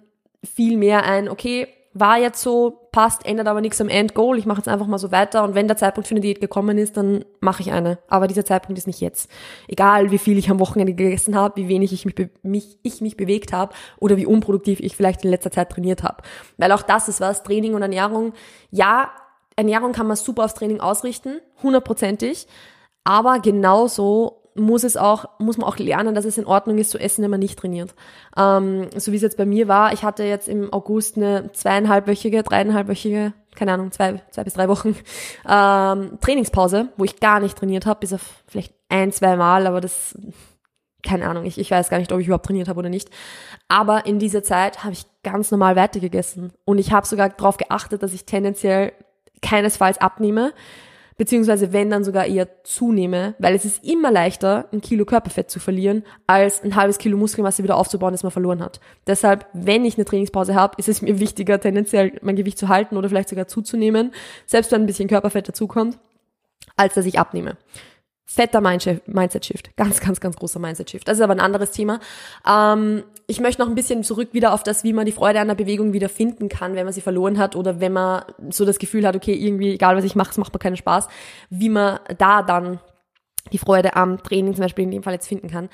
[0.44, 1.66] vielmehr ein, okay,
[1.98, 5.12] war jetzt so, passt, ändert aber nichts am Endgoal, ich mache jetzt einfach mal so
[5.12, 7.98] weiter und wenn der Zeitpunkt für eine Diät gekommen ist, dann mache ich eine.
[8.08, 9.30] Aber dieser Zeitpunkt ist nicht jetzt.
[9.68, 13.16] Egal, wie viel ich am Wochenende gegessen habe, wie wenig ich mich, mich, ich mich
[13.16, 16.22] bewegt habe oder wie unproduktiv ich vielleicht in letzter Zeit trainiert habe.
[16.58, 18.32] Weil auch das ist was, Training und Ernährung.
[18.70, 19.10] Ja,
[19.56, 22.46] Ernährung kann man super aufs Training ausrichten, hundertprozentig,
[23.04, 26.98] aber genauso muss es auch, muss man auch lernen, dass es in Ordnung ist zu
[26.98, 27.94] essen, wenn man nicht trainiert.
[28.36, 32.42] Ähm, so wie es jetzt bei mir war, ich hatte jetzt im August eine zweieinhalbwöchige,
[32.42, 34.96] dreieinhalbwöchige, keine Ahnung, zwei, zwei bis drei Wochen
[35.48, 39.80] ähm, Trainingspause, wo ich gar nicht trainiert habe, bis auf vielleicht ein, zwei Mal, aber
[39.80, 40.16] das,
[41.02, 43.10] keine Ahnung, ich, ich weiß gar nicht, ob ich überhaupt trainiert habe oder nicht.
[43.68, 48.02] Aber in dieser Zeit habe ich ganz normal weitergegessen und ich habe sogar darauf geachtet,
[48.02, 48.92] dass ich tendenziell
[49.42, 50.52] keinesfalls abnehme
[51.16, 55.60] beziehungsweise wenn dann sogar eher zunehme, weil es ist immer leichter, ein Kilo Körperfett zu
[55.60, 58.80] verlieren, als ein halbes Kilo Muskelmasse wieder aufzubauen, das man verloren hat.
[59.06, 62.96] Deshalb, wenn ich eine Trainingspause habe, ist es mir wichtiger, tendenziell mein Gewicht zu halten
[62.96, 64.12] oder vielleicht sogar zuzunehmen,
[64.46, 65.98] selbst wenn ein bisschen Körperfett dazukommt,
[66.76, 67.56] als dass ich abnehme.
[68.28, 69.76] Fetter Mindset-Shift.
[69.76, 71.06] Ganz, ganz, ganz großer Mindset-Shift.
[71.06, 72.00] Das ist aber ein anderes Thema.
[72.46, 75.48] Ähm, ich möchte noch ein bisschen zurück wieder auf das, wie man die Freude an
[75.48, 78.78] der Bewegung wieder finden kann, wenn man sie verloren hat oder wenn man so das
[78.78, 81.08] Gefühl hat, okay, irgendwie, egal was ich mache, es macht mir keinen Spaß,
[81.50, 82.78] wie man da dann
[83.52, 85.68] die Freude am Training zum Beispiel in dem Fall jetzt finden kann.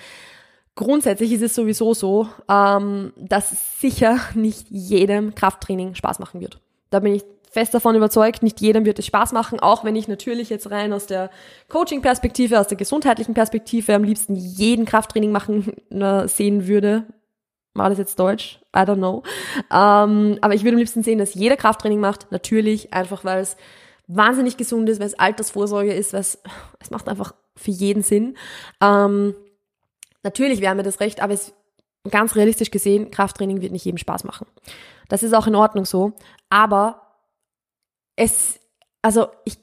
[0.74, 6.60] Grundsätzlich ist es sowieso so, ähm, dass sicher nicht jedem Krafttraining Spaß machen wird.
[6.88, 10.08] Da bin ich fest davon überzeugt, nicht jedem wird es Spaß machen, auch wenn ich
[10.08, 11.30] natürlich jetzt rein aus der
[11.68, 17.04] Coaching-Perspektive, aus der gesundheitlichen Perspektive am liebsten jeden Krafttraining machen äh, sehen würde,
[17.74, 18.60] war das jetzt Deutsch?
[18.74, 19.22] I don't know.
[19.70, 22.30] Ähm, aber ich würde am liebsten sehen, dass jeder Krafttraining macht.
[22.30, 23.56] Natürlich, einfach weil es
[24.06, 26.38] wahnsinnig gesund ist, weil es Altersvorsorge ist, weil es,
[26.80, 28.36] es macht einfach für jeden Sinn.
[28.80, 29.34] Ähm,
[30.22, 31.54] natürlich wäre mir das recht, aber es
[32.10, 34.46] ganz realistisch gesehen, Krafttraining wird nicht jedem Spaß machen.
[35.08, 36.12] Das ist auch in Ordnung so.
[36.50, 37.02] Aber
[38.16, 38.60] es,
[39.02, 39.58] also ich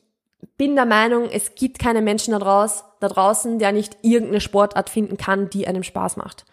[0.57, 4.89] bin der Meinung, es gibt keine Menschen da, draus, da draußen, der nicht irgendeine Sportart
[4.89, 6.45] finden kann, die einem Spaß macht.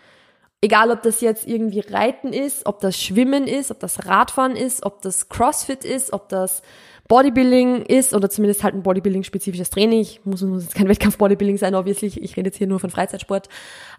[0.62, 4.84] Egal, ob das jetzt irgendwie Reiten ist, ob das Schwimmen ist, ob das Radfahren ist,
[4.84, 6.62] ob das Crossfit ist, ob das
[7.08, 10.00] Bodybuilding ist oder zumindest halt ein Bodybuilding-spezifisches Training.
[10.00, 12.08] Ich muss, muss jetzt kein Wettkampf-Bodybuilding sein, obviously.
[12.08, 13.48] Ich rede jetzt hier nur von Freizeitsport.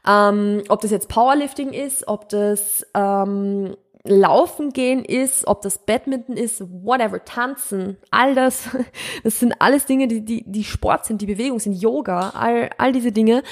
[0.08, 6.38] Ähm, ob das jetzt Powerlifting ist, ob das ähm, Laufen gehen ist, ob das Badminton
[6.38, 8.70] ist, whatever, tanzen, all das,
[9.24, 12.92] das sind alles Dinge, die, die, die Sport sind, die Bewegung sind, Yoga, all, all
[12.92, 13.44] diese Dinge.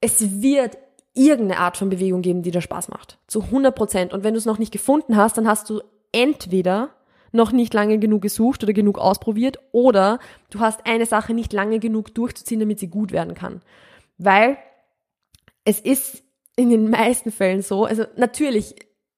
[0.00, 0.78] Es wird
[1.18, 3.18] irgendeine Art von Bewegung geben, die dir Spaß macht.
[3.26, 4.12] Zu 100 Prozent.
[4.12, 6.90] Und wenn du es noch nicht gefunden hast, dann hast du entweder
[7.32, 10.18] noch nicht lange genug gesucht oder genug ausprobiert oder
[10.50, 13.60] du hast eine Sache nicht lange genug durchzuziehen, damit sie gut werden kann.
[14.16, 14.56] Weil
[15.64, 16.22] es ist
[16.56, 18.74] in den meisten Fällen so, also natürlich,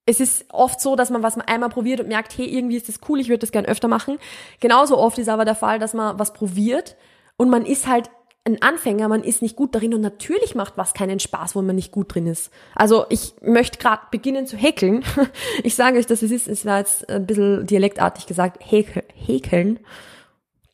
[0.06, 2.98] es ist oft so, dass man was einmal probiert und merkt, hey, irgendwie ist das
[3.08, 4.18] cool, ich würde das gern öfter machen.
[4.58, 6.96] Genauso oft ist aber der Fall, dass man was probiert
[7.36, 8.10] und man ist halt
[8.44, 11.76] ein Anfänger, man ist nicht gut darin und natürlich macht was keinen Spaß, wo man
[11.76, 12.50] nicht gut drin ist.
[12.74, 15.04] Also ich möchte gerade beginnen zu häkeln.
[15.62, 19.78] Ich sage euch, dass es ist, es war jetzt ein bisschen dialektartig gesagt, häkel, häkeln.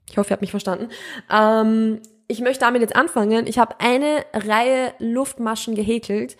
[0.09, 0.89] Ich hoffe, ihr habt mich verstanden.
[1.31, 3.47] Ähm, ich möchte damit jetzt anfangen.
[3.47, 6.37] Ich habe eine Reihe Luftmaschen gehäkelt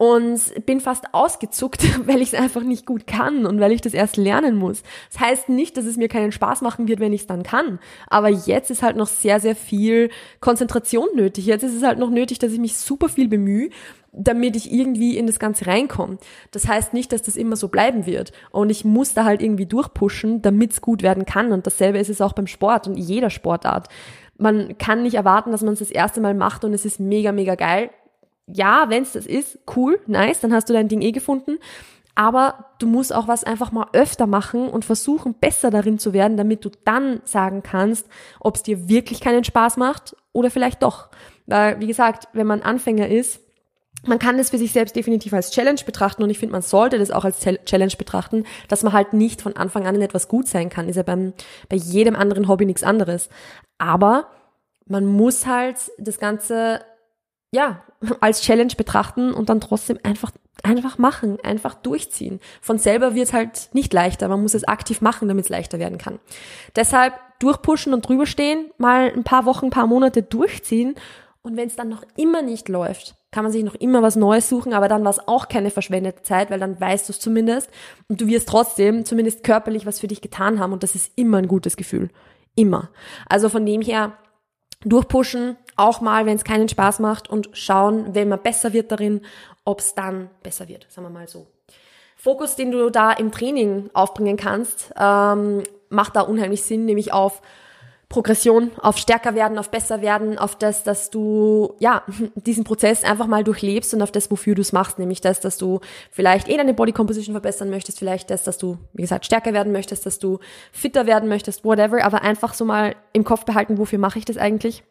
[0.00, 3.92] und bin fast ausgezuckt, weil ich es einfach nicht gut kann und weil ich das
[3.92, 4.82] erst lernen muss.
[5.12, 7.78] Das heißt nicht, dass es mir keinen Spaß machen wird, wenn ich es dann kann.
[8.06, 10.08] Aber jetzt ist halt noch sehr, sehr viel
[10.40, 11.44] Konzentration nötig.
[11.44, 13.68] Jetzt ist es halt noch nötig, dass ich mich super viel bemühe,
[14.10, 16.16] damit ich irgendwie in das Ganze reinkomme.
[16.50, 18.32] Das heißt nicht, dass das immer so bleiben wird.
[18.52, 21.52] Und ich muss da halt irgendwie durchpushen, damit es gut werden kann.
[21.52, 23.88] Und dasselbe ist es auch beim Sport und jeder Sportart.
[24.38, 27.32] Man kann nicht erwarten, dass man es das erste Mal macht und es ist mega,
[27.32, 27.90] mega geil
[28.52, 31.58] ja, wenn es das ist, cool, nice, dann hast du dein Ding eh gefunden.
[32.14, 36.36] Aber du musst auch was einfach mal öfter machen und versuchen, besser darin zu werden,
[36.36, 38.08] damit du dann sagen kannst,
[38.40, 41.08] ob es dir wirklich keinen Spaß macht oder vielleicht doch.
[41.46, 43.40] Weil, wie gesagt, wenn man Anfänger ist,
[44.06, 46.98] man kann das für sich selbst definitiv als Challenge betrachten und ich finde, man sollte
[46.98, 50.48] das auch als Challenge betrachten, dass man halt nicht von Anfang an in etwas gut
[50.48, 50.88] sein kann.
[50.88, 51.32] Ist ja beim,
[51.68, 53.28] bei jedem anderen Hobby nichts anderes.
[53.78, 54.28] Aber
[54.86, 56.80] man muss halt das Ganze
[57.52, 57.82] ja,
[58.20, 60.30] als Challenge betrachten und dann trotzdem einfach,
[60.62, 62.40] einfach machen, einfach durchziehen.
[62.60, 64.28] Von selber wird es halt nicht leichter.
[64.28, 66.20] Man muss es aktiv machen, damit es leichter werden kann.
[66.76, 70.94] Deshalb durchpushen und drüberstehen, mal ein paar Wochen, ein paar Monate durchziehen.
[71.42, 74.48] Und wenn es dann noch immer nicht läuft, kann man sich noch immer was Neues
[74.48, 77.70] suchen, aber dann war es auch keine verschwendete Zeit, weil dann weißt du es zumindest
[78.08, 81.38] und du wirst trotzdem zumindest körperlich was für dich getan haben und das ist immer
[81.38, 82.10] ein gutes Gefühl.
[82.56, 82.90] Immer.
[83.28, 84.12] Also von dem her,
[84.84, 89.22] durchpushen, auch mal, wenn es keinen Spaß macht und schauen, wenn man besser wird darin,
[89.64, 91.46] ob es dann besser wird, sagen wir mal so.
[92.16, 97.40] Fokus, den du da im Training aufbringen kannst, ähm, macht da unheimlich Sinn, nämlich auf
[98.10, 102.02] Progression, auf stärker werden, auf besser werden, auf das, dass du ja
[102.34, 105.56] diesen Prozess einfach mal durchlebst und auf das, wofür du es machst, nämlich das, dass
[105.56, 105.78] du
[106.10, 109.72] vielleicht eh deine Body Composition verbessern möchtest, vielleicht das, dass du, wie gesagt, stärker werden
[109.72, 110.40] möchtest, dass du
[110.72, 114.36] fitter werden möchtest, whatever, aber einfach so mal im Kopf behalten, wofür mache ich das
[114.36, 114.82] eigentlich?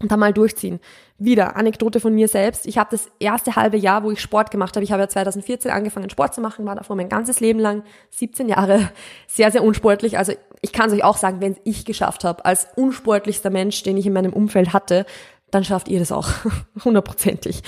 [0.00, 0.80] und dann mal durchziehen.
[1.18, 2.66] Wieder Anekdote von mir selbst.
[2.66, 5.70] Ich habe das erste halbe Jahr, wo ich Sport gemacht habe, ich habe ja 2014
[5.70, 8.90] angefangen Sport zu machen, war davor mein ganzes Leben lang 17 Jahre
[9.28, 10.18] sehr sehr unsportlich.
[10.18, 10.32] Also
[10.64, 14.06] ich kann es euch auch sagen, wenn ich geschafft habe als unsportlichster Mensch, den ich
[14.06, 15.06] in meinem Umfeld hatte,
[15.50, 16.28] dann schafft ihr das auch
[16.84, 17.62] hundertprozentig.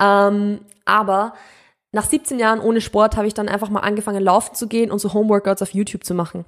[0.00, 1.34] Ähm, aber
[1.90, 5.00] nach 17 Jahren ohne Sport habe ich dann einfach mal angefangen laufen zu gehen und
[5.00, 6.44] so Homeworkouts auf YouTube zu machen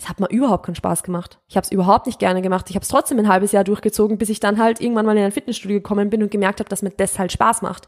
[0.00, 1.38] es hat mir überhaupt keinen Spaß gemacht.
[1.46, 2.70] Ich habe es überhaupt nicht gerne gemacht.
[2.70, 5.24] Ich habe es trotzdem ein halbes Jahr durchgezogen, bis ich dann halt irgendwann mal in
[5.24, 7.86] ein Fitnessstudio gekommen bin und gemerkt habe, dass mir das halt Spaß macht.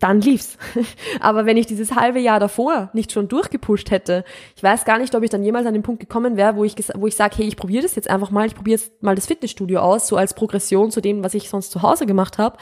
[0.00, 0.58] Dann lief's.
[1.20, 4.24] Aber wenn ich dieses halbe Jahr davor nicht schon durchgepusht hätte,
[4.56, 6.74] ich weiß gar nicht, ob ich dann jemals an den Punkt gekommen wäre, wo ich
[6.94, 9.80] wo ich sage, hey, ich probiere das jetzt einfach mal, ich probiere mal das Fitnessstudio
[9.80, 12.58] aus, so als Progression zu dem, was ich sonst zu Hause gemacht habe.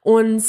[0.00, 0.42] Und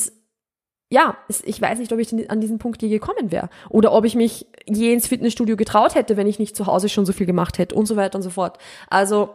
[0.92, 3.50] ja, ich weiß nicht, ob ich an diesen Punkt je gekommen wäre.
[3.70, 7.06] Oder ob ich mich je ins Fitnessstudio getraut hätte, wenn ich nicht zu Hause schon
[7.06, 8.58] so viel gemacht hätte und so weiter und so fort.
[8.90, 9.30] Also,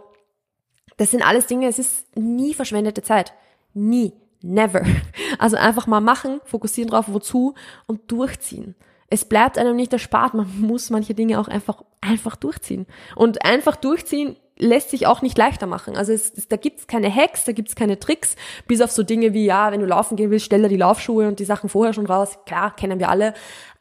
[0.99, 3.33] das sind alles Dinge, es ist nie verschwendete Zeit.
[3.73, 4.13] Nie.
[4.43, 4.83] Never.
[5.39, 7.55] Also einfach mal machen, fokussieren drauf, wozu
[7.87, 8.75] und durchziehen.
[9.09, 12.87] Es bleibt einem nicht erspart, man muss manche Dinge auch einfach, einfach durchziehen.
[13.15, 15.97] Und einfach durchziehen lässt sich auch nicht leichter machen.
[15.97, 19.35] Also es, es, da gibt's keine Hacks, da gibt's keine Tricks, bis auf so Dinge
[19.35, 21.93] wie, ja, wenn du laufen gehen willst, stell dir die Laufschuhe und die Sachen vorher
[21.93, 22.39] schon raus.
[22.47, 23.35] Klar, kennen wir alle.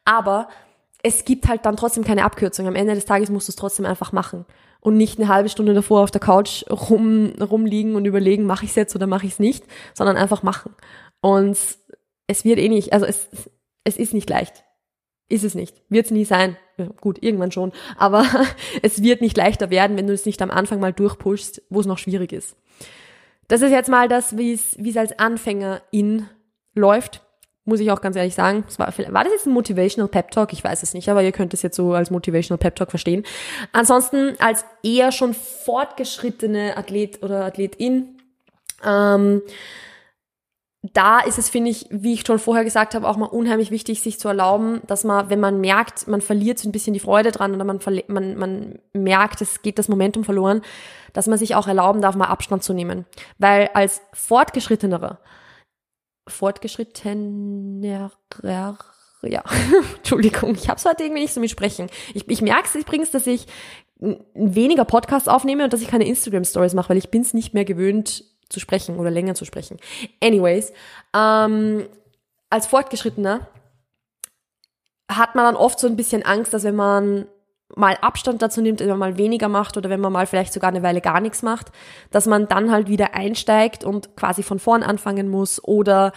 [0.04, 0.50] Aber
[1.06, 2.66] es gibt halt dann trotzdem keine Abkürzung.
[2.66, 4.46] Am Ende des Tages musst du es trotzdem einfach machen.
[4.80, 8.72] Und nicht eine halbe Stunde davor auf der Couch rum, rumliegen und überlegen, mache ich
[8.72, 10.74] es jetzt oder mache ich es nicht, sondern einfach machen.
[11.22, 11.60] Und
[12.26, 13.28] es wird eh nicht, also es,
[13.84, 14.64] es ist nicht leicht.
[15.30, 15.80] Ist es nicht.
[15.90, 16.58] Wird es nie sein.
[17.02, 17.72] Gut, irgendwann schon.
[17.98, 18.26] Aber
[18.82, 21.86] es wird nicht leichter werden, wenn du es nicht am Anfang mal durchpushst, wo es
[21.86, 22.56] noch schwierig ist.
[23.48, 26.28] Das ist jetzt mal das, wie es, als Anfängerin
[26.74, 27.22] läuft.
[27.68, 28.64] Muss ich auch ganz ehrlich sagen.
[28.78, 30.54] War, war das jetzt ein Motivational Pep Talk?
[30.54, 33.24] Ich weiß es nicht, aber ihr könnt es jetzt so als Motivational Pep Talk verstehen.
[33.72, 38.20] Ansonsten als eher schon fortgeschrittene Athlet oder Athletin,
[38.86, 39.42] ähm,
[40.94, 44.02] da ist es, finde ich, wie ich schon vorher gesagt habe, auch mal unheimlich wichtig,
[44.02, 47.32] sich zu erlauben, dass man, wenn man merkt, man verliert so ein bisschen die Freude
[47.32, 50.62] dran oder man, man, man merkt, es geht das Momentum verloren,
[51.14, 53.06] dass man sich auch erlauben darf, mal Abstand zu nehmen.
[53.40, 55.20] Weil als Fortgeschrittenerer,
[56.28, 58.12] Fortgeschrittener,
[58.44, 59.44] ja,
[59.98, 61.90] Entschuldigung, ich habe es heute irgendwie nicht so mit sprechen.
[62.14, 63.48] Ich, ich merke es übrigens, dass ich
[64.34, 67.66] weniger Podcasts aufnehme und dass ich keine Instagram-Stories mache, weil ich bin es nicht mehr
[67.66, 69.78] gewöhnt, zu sprechen oder länger zu sprechen.
[70.22, 70.72] Anyways,
[71.16, 71.88] ähm,
[72.50, 73.48] als Fortgeschrittener
[75.10, 77.28] hat man dann oft so ein bisschen Angst, dass wenn man
[77.76, 80.70] mal Abstand dazu nimmt, wenn man mal weniger macht oder wenn man mal vielleicht sogar
[80.70, 81.72] eine Weile gar nichts macht,
[82.12, 86.12] dass man dann halt wieder einsteigt und quasi von vorn anfangen muss oder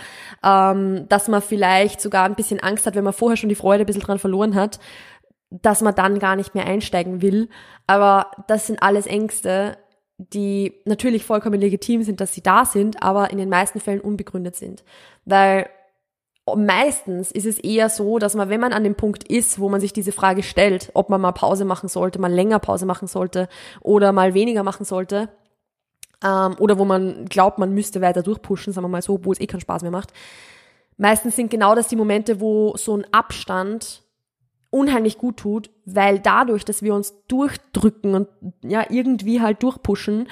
[0.45, 3.85] ähm, dass man vielleicht sogar ein bisschen Angst hat, wenn man vorher schon die Freude
[3.85, 4.79] ein bisschen dran verloren hat,
[5.51, 7.49] dass man dann gar nicht mehr einsteigen will.
[7.87, 9.79] Aber das sind alles Ängste,
[10.19, 14.57] die natürlich vollkommen legitim sind, dass sie da sind, aber in den meisten Fällen unbegründet
[14.57, 14.85] sind.
[15.25, 15.69] Weil
[16.57, 19.81] meistens ist es eher so, dass man, wenn man an dem Punkt ist, wo man
[19.81, 23.49] sich diese Frage stellt, ob man mal Pause machen sollte, mal länger Pause machen sollte
[23.81, 25.29] oder mal weniger machen sollte,
[26.25, 29.41] ähm, oder wo man glaubt, man müsste weiter durchpushen, sagen wir mal so, wo es
[29.41, 30.13] eh keinen Spaß mehr macht.
[30.97, 34.03] Meistens sind genau das die Momente, wo so ein Abstand
[34.71, 38.29] unheimlich gut tut, weil dadurch, dass wir uns durchdrücken und
[38.63, 40.29] ja irgendwie halt durchpushen,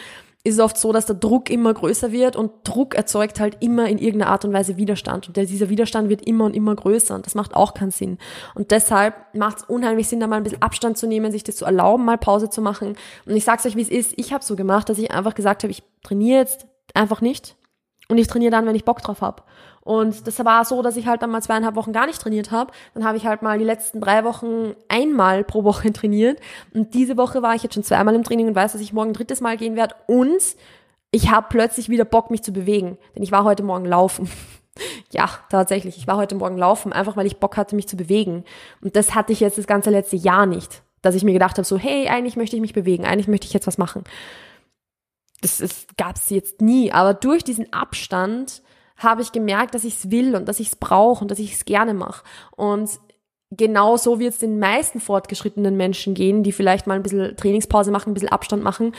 [0.46, 3.88] ist es oft so, dass der Druck immer größer wird und Druck erzeugt halt immer
[3.88, 7.26] in irgendeiner Art und Weise Widerstand und dieser Widerstand wird immer und immer größer und
[7.26, 8.18] das macht auch keinen Sinn.
[8.54, 11.56] Und deshalb macht es unheimlich Sinn, da mal ein bisschen Abstand zu nehmen, sich das
[11.56, 12.96] zu erlauben, mal Pause zu machen.
[13.26, 14.14] Und ich sag's euch, wie es ist.
[14.16, 17.56] Ich habe so gemacht, dass ich einfach gesagt habe, ich trainiere jetzt einfach nicht
[18.08, 19.42] und ich trainiere dann, wenn ich Bock drauf habe.
[19.86, 22.72] Und das war so, dass ich halt dann mal zweieinhalb Wochen gar nicht trainiert habe.
[22.94, 26.40] Dann habe ich halt mal die letzten drei Wochen einmal pro Woche trainiert.
[26.74, 29.10] Und diese Woche war ich jetzt schon zweimal im Training und weiß, dass ich morgen
[29.10, 29.94] ein drittes Mal gehen werde.
[30.06, 30.42] Und
[31.12, 32.98] ich habe plötzlich wieder Bock, mich zu bewegen.
[33.14, 34.28] Denn ich war heute Morgen laufen.
[35.12, 35.96] ja, tatsächlich.
[35.96, 38.44] Ich war heute Morgen laufen, einfach weil ich Bock hatte, mich zu bewegen.
[38.82, 40.82] Und das hatte ich jetzt das ganze letzte Jahr nicht.
[41.00, 43.52] Dass ich mir gedacht habe, so, hey, eigentlich möchte ich mich bewegen, eigentlich möchte ich
[43.52, 44.02] jetzt was machen.
[45.40, 46.92] Das, gab es jetzt nie.
[46.92, 48.62] Aber durch diesen Abstand
[48.96, 51.52] habe ich gemerkt, dass ich es will und dass ich es brauche und dass ich
[51.52, 52.24] es gerne mache.
[52.56, 52.90] Und
[53.50, 57.90] genau so wird es den meisten fortgeschrittenen Menschen gehen, die vielleicht mal ein bisschen Trainingspause
[57.90, 58.92] machen, ein bisschen Abstand machen,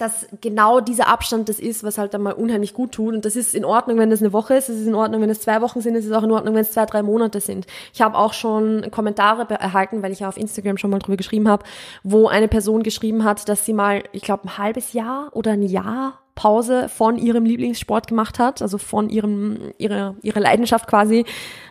[0.00, 3.14] dass genau dieser Abstand das ist, was halt dann mal unheimlich gut tut.
[3.14, 5.28] Und das ist in Ordnung, wenn das eine Woche ist, es ist in Ordnung, wenn
[5.28, 7.66] es zwei Wochen sind, es ist auch in Ordnung, wenn es zwei, drei Monate sind.
[7.92, 11.48] Ich habe auch schon Kommentare erhalten, weil ich ja auf Instagram schon mal drüber geschrieben
[11.48, 11.64] habe,
[12.02, 15.62] wo eine Person geschrieben hat, dass sie mal, ich glaube, ein halbes Jahr oder ein
[15.62, 21.26] Jahr Pause von ihrem Lieblingssport gemacht hat, also von ihrem, ihrer, ihrer Leidenschaft quasi,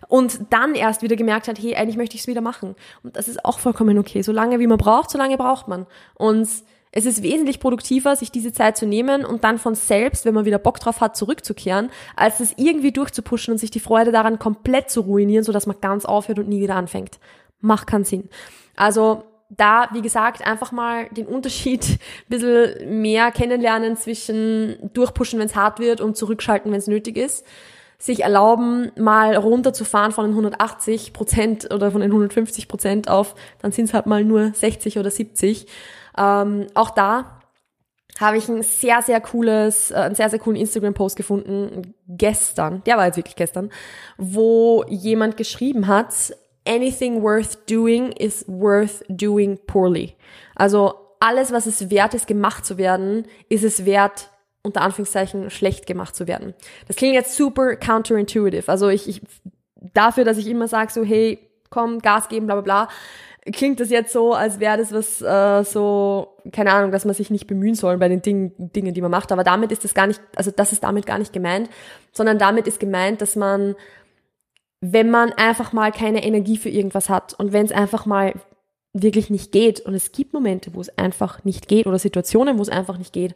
[0.08, 2.76] und dann erst wieder gemerkt hat, hey, eigentlich möchte ich es wieder machen.
[3.02, 4.22] Und das ist auch vollkommen okay.
[4.22, 5.88] So lange wie man braucht, so lange braucht man.
[6.13, 6.48] Und
[6.91, 10.45] es ist wesentlich produktiver, sich diese Zeit zu nehmen und dann von selbst, wenn man
[10.45, 14.89] wieder Bock drauf hat, zurückzukehren, als es irgendwie durchzupuschen und sich die Freude daran komplett
[14.89, 17.19] zu ruinieren, sodass man ganz aufhört und nie wieder anfängt.
[17.62, 18.30] Macht keinen Sinn.
[18.75, 21.99] Also da, wie gesagt, einfach mal den Unterschied ein
[22.30, 27.45] bisschen mehr kennenlernen zwischen durchpushen, wenn es hart wird und zurückschalten, wenn es nötig ist.
[28.02, 33.73] Sich erlauben, mal runterzufahren von den 180 Prozent oder von den 150 Prozent auf, dann
[33.73, 35.67] sind es halt mal nur 60 oder 70.
[36.17, 37.39] Ähm, auch da
[38.19, 42.98] habe ich ein sehr, sehr cooles, äh, einen sehr, sehr coolen Instagram-Post gefunden, gestern, der
[42.98, 43.72] war jetzt wirklich gestern,
[44.17, 46.34] wo jemand geschrieben hat,
[46.67, 50.15] anything worth doing is worth doing poorly.
[50.56, 54.30] Also alles, was es wert ist, gemacht zu werden, ist es wert,
[54.62, 56.54] unter Anführungszeichen, schlecht gemacht zu werden.
[56.88, 58.69] Das klingt jetzt super counterintuitive.
[58.69, 59.22] Also ich, ich
[59.93, 62.89] dafür, dass ich immer sage, so, hey, komm, Gas geben, bla bla bla,
[63.52, 67.30] klingt das jetzt so, als wäre das was äh, so, keine Ahnung, dass man sich
[67.30, 69.32] nicht bemühen soll bei den Dingen, Dingen, die man macht.
[69.32, 71.69] Aber damit ist das gar nicht, also das ist damit gar nicht gemeint,
[72.12, 73.75] sondern damit ist gemeint, dass man
[74.82, 78.34] wenn man einfach mal keine Energie für irgendwas hat und wenn es einfach mal
[78.93, 82.62] wirklich nicht geht, und es gibt Momente, wo es einfach nicht geht, oder Situationen, wo
[82.62, 83.36] es einfach nicht geht,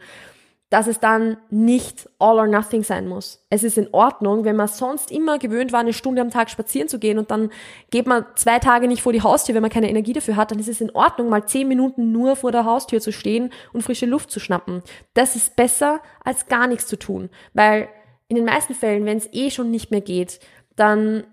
[0.73, 3.45] dass es dann nicht all or nothing sein muss.
[3.51, 6.87] Es ist in Ordnung, wenn man sonst immer gewöhnt war, eine Stunde am Tag spazieren
[6.87, 7.51] zu gehen und dann
[7.91, 10.57] geht man zwei Tage nicht vor die Haustür, wenn man keine Energie dafür hat, dann
[10.57, 14.07] ist es in Ordnung, mal zehn Minuten nur vor der Haustür zu stehen und frische
[14.07, 14.81] Luft zu schnappen.
[15.13, 17.29] Das ist besser, als gar nichts zu tun.
[17.53, 17.87] Weil
[18.27, 20.39] in den meisten Fällen, wenn es eh schon nicht mehr geht,
[20.75, 21.23] dann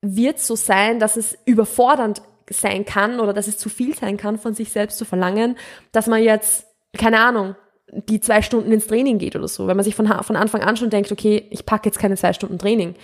[0.00, 4.16] wird es so sein, dass es überfordernd sein kann oder dass es zu viel sein
[4.16, 5.58] kann, von sich selbst zu verlangen,
[5.92, 7.54] dass man jetzt, keine Ahnung,
[7.92, 9.66] die zwei Stunden ins Training geht oder so.
[9.66, 12.32] Wenn man sich von, von Anfang an schon denkt, okay, ich packe jetzt keine zwei
[12.32, 12.94] Stunden Training,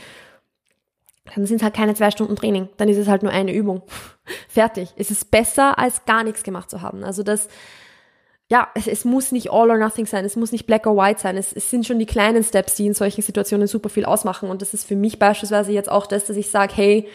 [1.34, 2.68] dann sind es halt keine zwei Stunden Training.
[2.76, 3.82] Dann ist es halt nur eine Übung.
[4.48, 4.92] Fertig.
[4.96, 7.02] Es ist besser, als gar nichts gemacht zu haben.
[7.02, 7.48] Also das,
[8.50, 10.24] ja, es, es muss nicht all or nothing sein.
[10.24, 11.36] Es muss nicht black or white sein.
[11.36, 14.50] Es, es sind schon die kleinen Steps, die in solchen Situationen super viel ausmachen.
[14.50, 17.08] Und das ist für mich beispielsweise jetzt auch das, dass ich sage, hey,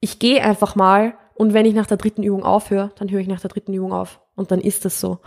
[0.00, 3.28] ich gehe einfach mal und wenn ich nach der dritten Übung aufhöre, dann höre ich
[3.28, 4.20] nach der dritten Übung auf.
[4.34, 5.18] Und dann ist das so.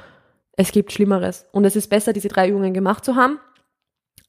[0.57, 1.45] Es gibt Schlimmeres.
[1.53, 3.39] Und es ist besser, diese drei Übungen gemacht zu haben,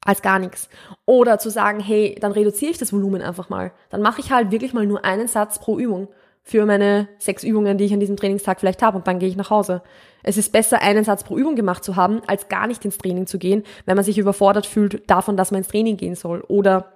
[0.03, 0.69] als gar nichts.
[1.07, 3.73] Oder zu sagen, hey, dann reduziere ich das Volumen einfach mal.
[3.91, 6.09] Dann mache ich halt wirklich mal nur einen Satz pro Übung
[6.43, 9.37] für meine sechs Übungen, die ich an diesem Trainingstag vielleicht habe und dann gehe ich
[9.37, 9.83] nach Hause.
[10.23, 13.27] Es ist besser, einen Satz pro Übung gemacht zu haben, als gar nicht ins Training
[13.27, 16.41] zu gehen, wenn man sich überfordert fühlt davon, dass man ins Training gehen soll.
[16.49, 16.95] Oder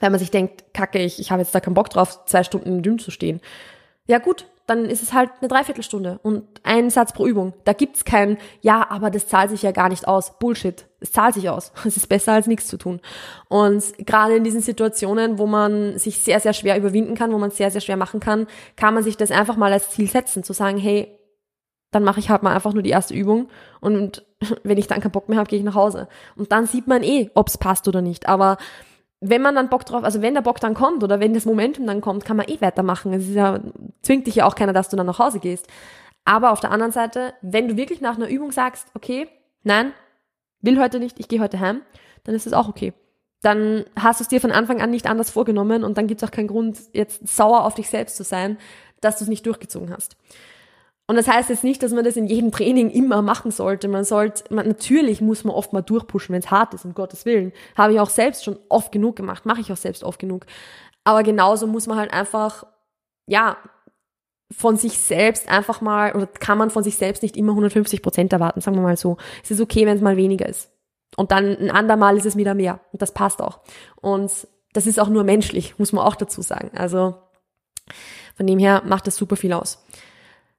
[0.00, 2.68] wenn man sich denkt, kacke, ich, ich habe jetzt da keinen Bock drauf, zwei Stunden
[2.68, 3.40] im Gym zu stehen.
[4.08, 7.52] Ja gut, dann ist es halt eine Dreiviertelstunde und ein Satz pro Übung.
[7.64, 10.38] Da gibt's kein, ja, aber das zahlt sich ja gar nicht aus.
[10.38, 10.86] Bullshit.
[11.00, 11.72] Es zahlt sich aus.
[11.84, 13.00] Es ist besser als nichts zu tun.
[13.48, 17.50] Und gerade in diesen Situationen, wo man sich sehr, sehr schwer überwinden kann, wo man
[17.50, 20.54] sehr, sehr schwer machen kann, kann man sich das einfach mal als Ziel setzen, zu
[20.54, 21.18] sagen, hey,
[21.90, 23.48] dann mache ich halt mal einfach nur die erste Übung
[23.80, 24.24] und
[24.62, 26.08] wenn ich dann keinen Bock mehr habe, gehe ich nach Hause.
[26.36, 28.28] Und dann sieht man eh, ob's passt oder nicht.
[28.28, 28.58] Aber
[29.20, 31.86] wenn man dann Bock drauf, also wenn der Bock dann kommt oder wenn das Momentum
[31.86, 33.12] dann kommt, kann man eh weitermachen.
[33.12, 33.58] Es ist ja,
[34.02, 35.66] zwingt dich ja auch keiner, dass du dann nach Hause gehst.
[36.24, 39.28] Aber auf der anderen Seite, wenn du wirklich nach einer Übung sagst, okay,
[39.64, 39.92] nein,
[40.60, 41.82] will heute nicht, ich gehe heute heim,
[42.24, 42.92] dann ist es auch okay.
[43.40, 46.28] Dann hast du es dir von Anfang an nicht anders vorgenommen und dann gibt es
[46.28, 48.58] auch keinen Grund, jetzt sauer auf dich selbst zu sein,
[49.00, 50.16] dass du es nicht durchgezogen hast.
[51.10, 53.88] Und das heißt jetzt nicht, dass man das in jedem Training immer machen sollte.
[53.88, 57.24] Man sollte, man, natürlich muss man oft mal durchpushen, wenn es hart ist, um Gottes
[57.24, 57.52] Willen.
[57.76, 60.44] Habe ich auch selbst schon oft genug gemacht, mache ich auch selbst oft genug.
[61.04, 62.66] Aber genauso muss man halt einfach,
[63.26, 63.56] ja,
[64.54, 68.34] von sich selbst einfach mal, oder kann man von sich selbst nicht immer 150 Prozent
[68.34, 69.16] erwarten, sagen wir mal so.
[69.42, 70.70] Es ist okay, wenn es mal weniger ist.
[71.16, 72.80] Und dann ein andermal ist es wieder mehr.
[72.92, 73.60] Und das passt auch.
[73.96, 74.30] Und
[74.74, 76.70] das ist auch nur menschlich, muss man auch dazu sagen.
[76.76, 77.14] Also
[78.36, 79.82] von dem her macht das super viel aus.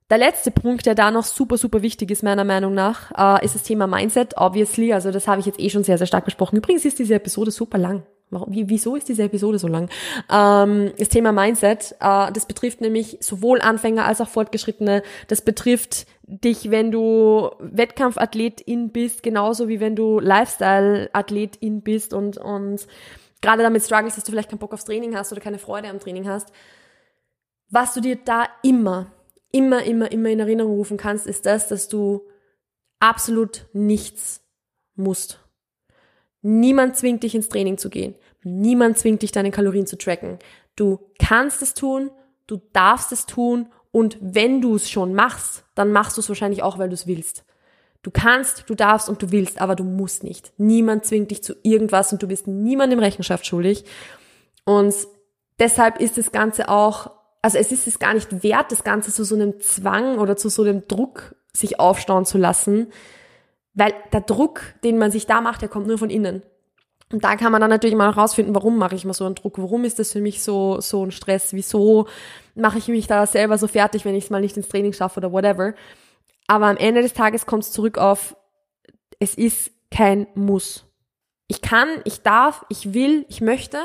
[0.09, 3.53] Der letzte Punkt, der da noch super, super wichtig ist, meiner Meinung nach, äh, ist
[3.53, 4.91] das Thema Mindset, obviously.
[4.91, 6.57] Also das habe ich jetzt eh schon sehr, sehr stark besprochen.
[6.57, 8.03] Übrigens ist diese Episode super lang.
[8.31, 9.89] Warum, wieso ist diese Episode so lang?
[10.31, 15.03] Ähm, das Thema Mindset, äh, das betrifft nämlich sowohl Anfänger als auch Fortgeschrittene.
[15.27, 22.87] Das betrifft dich, wenn du Wettkampfathletin bist, genauso wie wenn du Lifestyle-Athletin bist und, und
[23.41, 25.99] gerade damit struggles, dass du vielleicht keinen Bock aufs Training hast oder keine Freude am
[25.99, 26.51] Training hast.
[27.71, 29.07] Was du dir da immer
[29.51, 32.27] immer, immer, immer in Erinnerung rufen kannst, ist das, dass du
[32.99, 34.41] absolut nichts
[34.95, 35.39] musst.
[36.41, 38.15] Niemand zwingt dich ins Training zu gehen.
[38.43, 40.39] Niemand zwingt dich, deine Kalorien zu tracken.
[40.75, 42.11] Du kannst es tun,
[42.47, 46.63] du darfst es tun und wenn du es schon machst, dann machst du es wahrscheinlich
[46.63, 47.43] auch, weil du es willst.
[48.01, 50.53] Du kannst, du darfst und du willst, aber du musst nicht.
[50.57, 53.83] Niemand zwingt dich zu irgendwas und du bist niemandem Rechenschaft schuldig.
[54.63, 54.95] Und
[55.59, 59.23] deshalb ist das Ganze auch also es ist es gar nicht wert, das Ganze zu
[59.23, 62.91] so einem Zwang oder zu so einem Druck sich aufstauen zu lassen,
[63.73, 66.43] weil der Druck, den man sich da macht, der kommt nur von innen.
[67.11, 69.57] Und da kann man dann natürlich mal herausfinden, warum mache ich mal so einen Druck,
[69.57, 72.07] warum ist das für mich so, so ein Stress, wieso
[72.53, 75.19] mache ich mich da selber so fertig, wenn ich es mal nicht ins Training schaffe
[75.19, 75.73] oder whatever.
[76.47, 78.35] Aber am Ende des Tages kommt es zurück auf,
[79.19, 80.85] es ist kein Muss.
[81.47, 83.79] Ich kann, ich darf, ich will, ich möchte,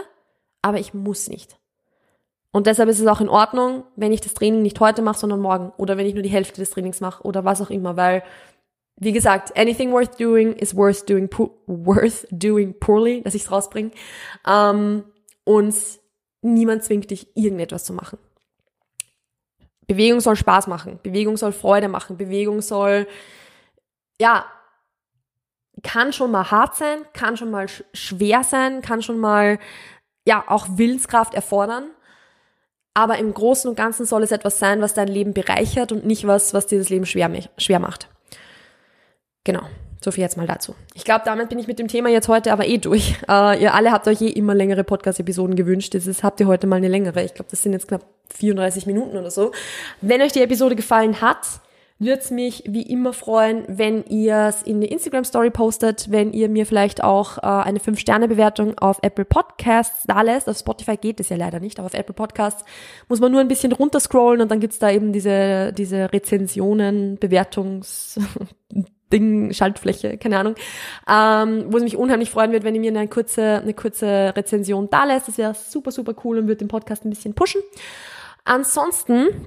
[0.61, 1.57] aber ich muss nicht.
[2.55, 5.41] Und deshalb ist es auch in Ordnung, wenn ich das Training nicht heute mache, sondern
[5.41, 5.73] morgen.
[5.77, 7.97] Oder wenn ich nur die Hälfte des Trainings mache oder was auch immer.
[7.97, 8.23] Weil,
[8.95, 11.29] wie gesagt, anything worth doing is worth doing,
[11.67, 13.91] worth doing poorly, dass ich es rausbringe.
[14.47, 15.03] Ähm,
[15.43, 15.75] und
[16.43, 18.21] niemand zwingt dich, irgendetwas zu machen.
[19.89, 21.01] Bewegung soll Spaß machen.
[21.03, 22.17] Bewegung soll Freude machen.
[22.17, 23.09] Bewegung soll,
[24.21, 24.45] ja,
[25.83, 29.59] kann schon mal hart sein, kann schon mal schwer sein, kann schon mal,
[30.25, 31.91] ja, auch Willenskraft erfordern.
[32.95, 36.27] Aber im Großen und Ganzen soll es etwas sein, was dein Leben bereichert und nicht
[36.27, 38.09] was, was dir das Leben schwer, schwer macht.
[39.43, 39.63] Genau.
[40.05, 40.75] So viel jetzt mal dazu.
[40.93, 43.17] Ich glaube, damit bin ich mit dem Thema jetzt heute aber eh durch.
[43.29, 45.95] Äh, ihr alle habt euch eh immer längere Podcast-Episoden gewünscht.
[45.95, 47.23] Das ist, habt ihr heute mal eine längere.
[47.25, 49.53] Ich glaube, das sind jetzt knapp 34 Minuten oder so.
[50.03, 51.47] Wenn euch die Episode gefallen hat,
[51.99, 56.33] würde es mich wie immer freuen, wenn ihr es in die Instagram Story postet, wenn
[56.33, 60.49] ihr mir vielleicht auch äh, eine 5-Sterne-Bewertung auf Apple Podcasts da lässt.
[60.49, 62.65] Auf Spotify geht es ja leider nicht, aber auf Apple Podcasts
[63.09, 68.19] muss man nur ein bisschen runterscrollen und dann gibt's da eben diese, diese Rezensionen, Bewertungs...
[69.13, 70.57] Ding, Schaltfläche, keine Ahnung,
[71.09, 74.91] ähm, wo es mich unheimlich freuen wird, wenn ihr mir eine kurze, eine kurze Rezension
[74.91, 75.29] da lässt.
[75.29, 77.61] Das wäre super, super cool und würde den Podcast ein bisschen pushen.
[78.45, 79.47] Ansonsten,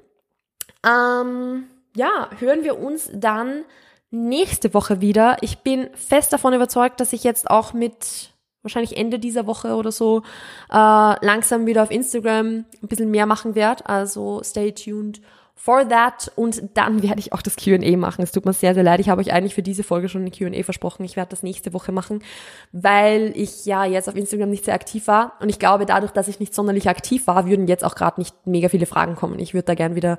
[0.86, 1.66] ähm,
[1.98, 3.66] ja, hören wir uns dann
[4.12, 5.38] nächste Woche wieder.
[5.42, 8.32] Ich bin fest davon überzeugt, dass ich jetzt auch mit
[8.62, 10.24] wahrscheinlich Ende dieser Woche oder so
[10.72, 13.88] äh, langsam wieder auf Instagram ein bisschen mehr machen werde.
[13.88, 15.22] Also stay tuned
[15.58, 18.22] for that und dann werde ich auch das Q&A machen.
[18.22, 19.02] Es tut mir sehr, sehr leid.
[19.02, 21.04] Ich habe euch eigentlich für diese Folge schon ein Q&A versprochen.
[21.04, 22.24] Ich werde das nächste Woche machen,
[22.72, 26.30] weil ich ja jetzt auf Instagram nicht sehr aktiv war und ich glaube, dadurch, dass
[26.30, 29.40] ich nicht sonderlich aktiv war, würden jetzt auch gerade nicht mega viele Fragen kommen.
[29.40, 30.18] Ich würde da gern wieder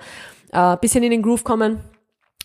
[0.52, 1.80] äh, bisschen in den Groove kommen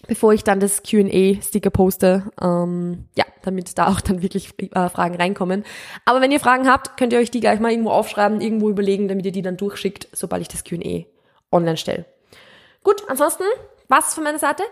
[0.07, 5.15] bevor ich dann das Q&A-Sticker poste, ähm, ja, damit da auch dann wirklich äh, Fragen
[5.15, 5.63] reinkommen.
[6.05, 9.07] Aber wenn ihr Fragen habt, könnt ihr euch die gleich mal irgendwo aufschreiben, irgendwo überlegen,
[9.07, 11.05] damit ihr die dann durchschickt, sobald ich das Q&A
[11.51, 12.05] online stelle.
[12.83, 13.43] Gut, ansonsten
[13.87, 14.63] was von meiner Seite.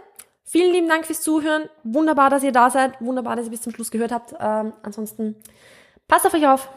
[0.44, 1.70] Vielen lieben Dank fürs Zuhören.
[1.84, 3.00] Wunderbar, dass ihr da seid.
[3.00, 4.34] Wunderbar, dass ihr bis zum Schluss gehört habt.
[4.40, 5.36] Ähm, ansonsten
[6.08, 6.70] passt auf euch auf,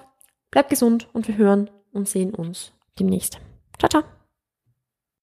[0.51, 3.39] bleibt gesund und wir hören und sehen uns demnächst.
[3.79, 4.24] Ciao, ciao.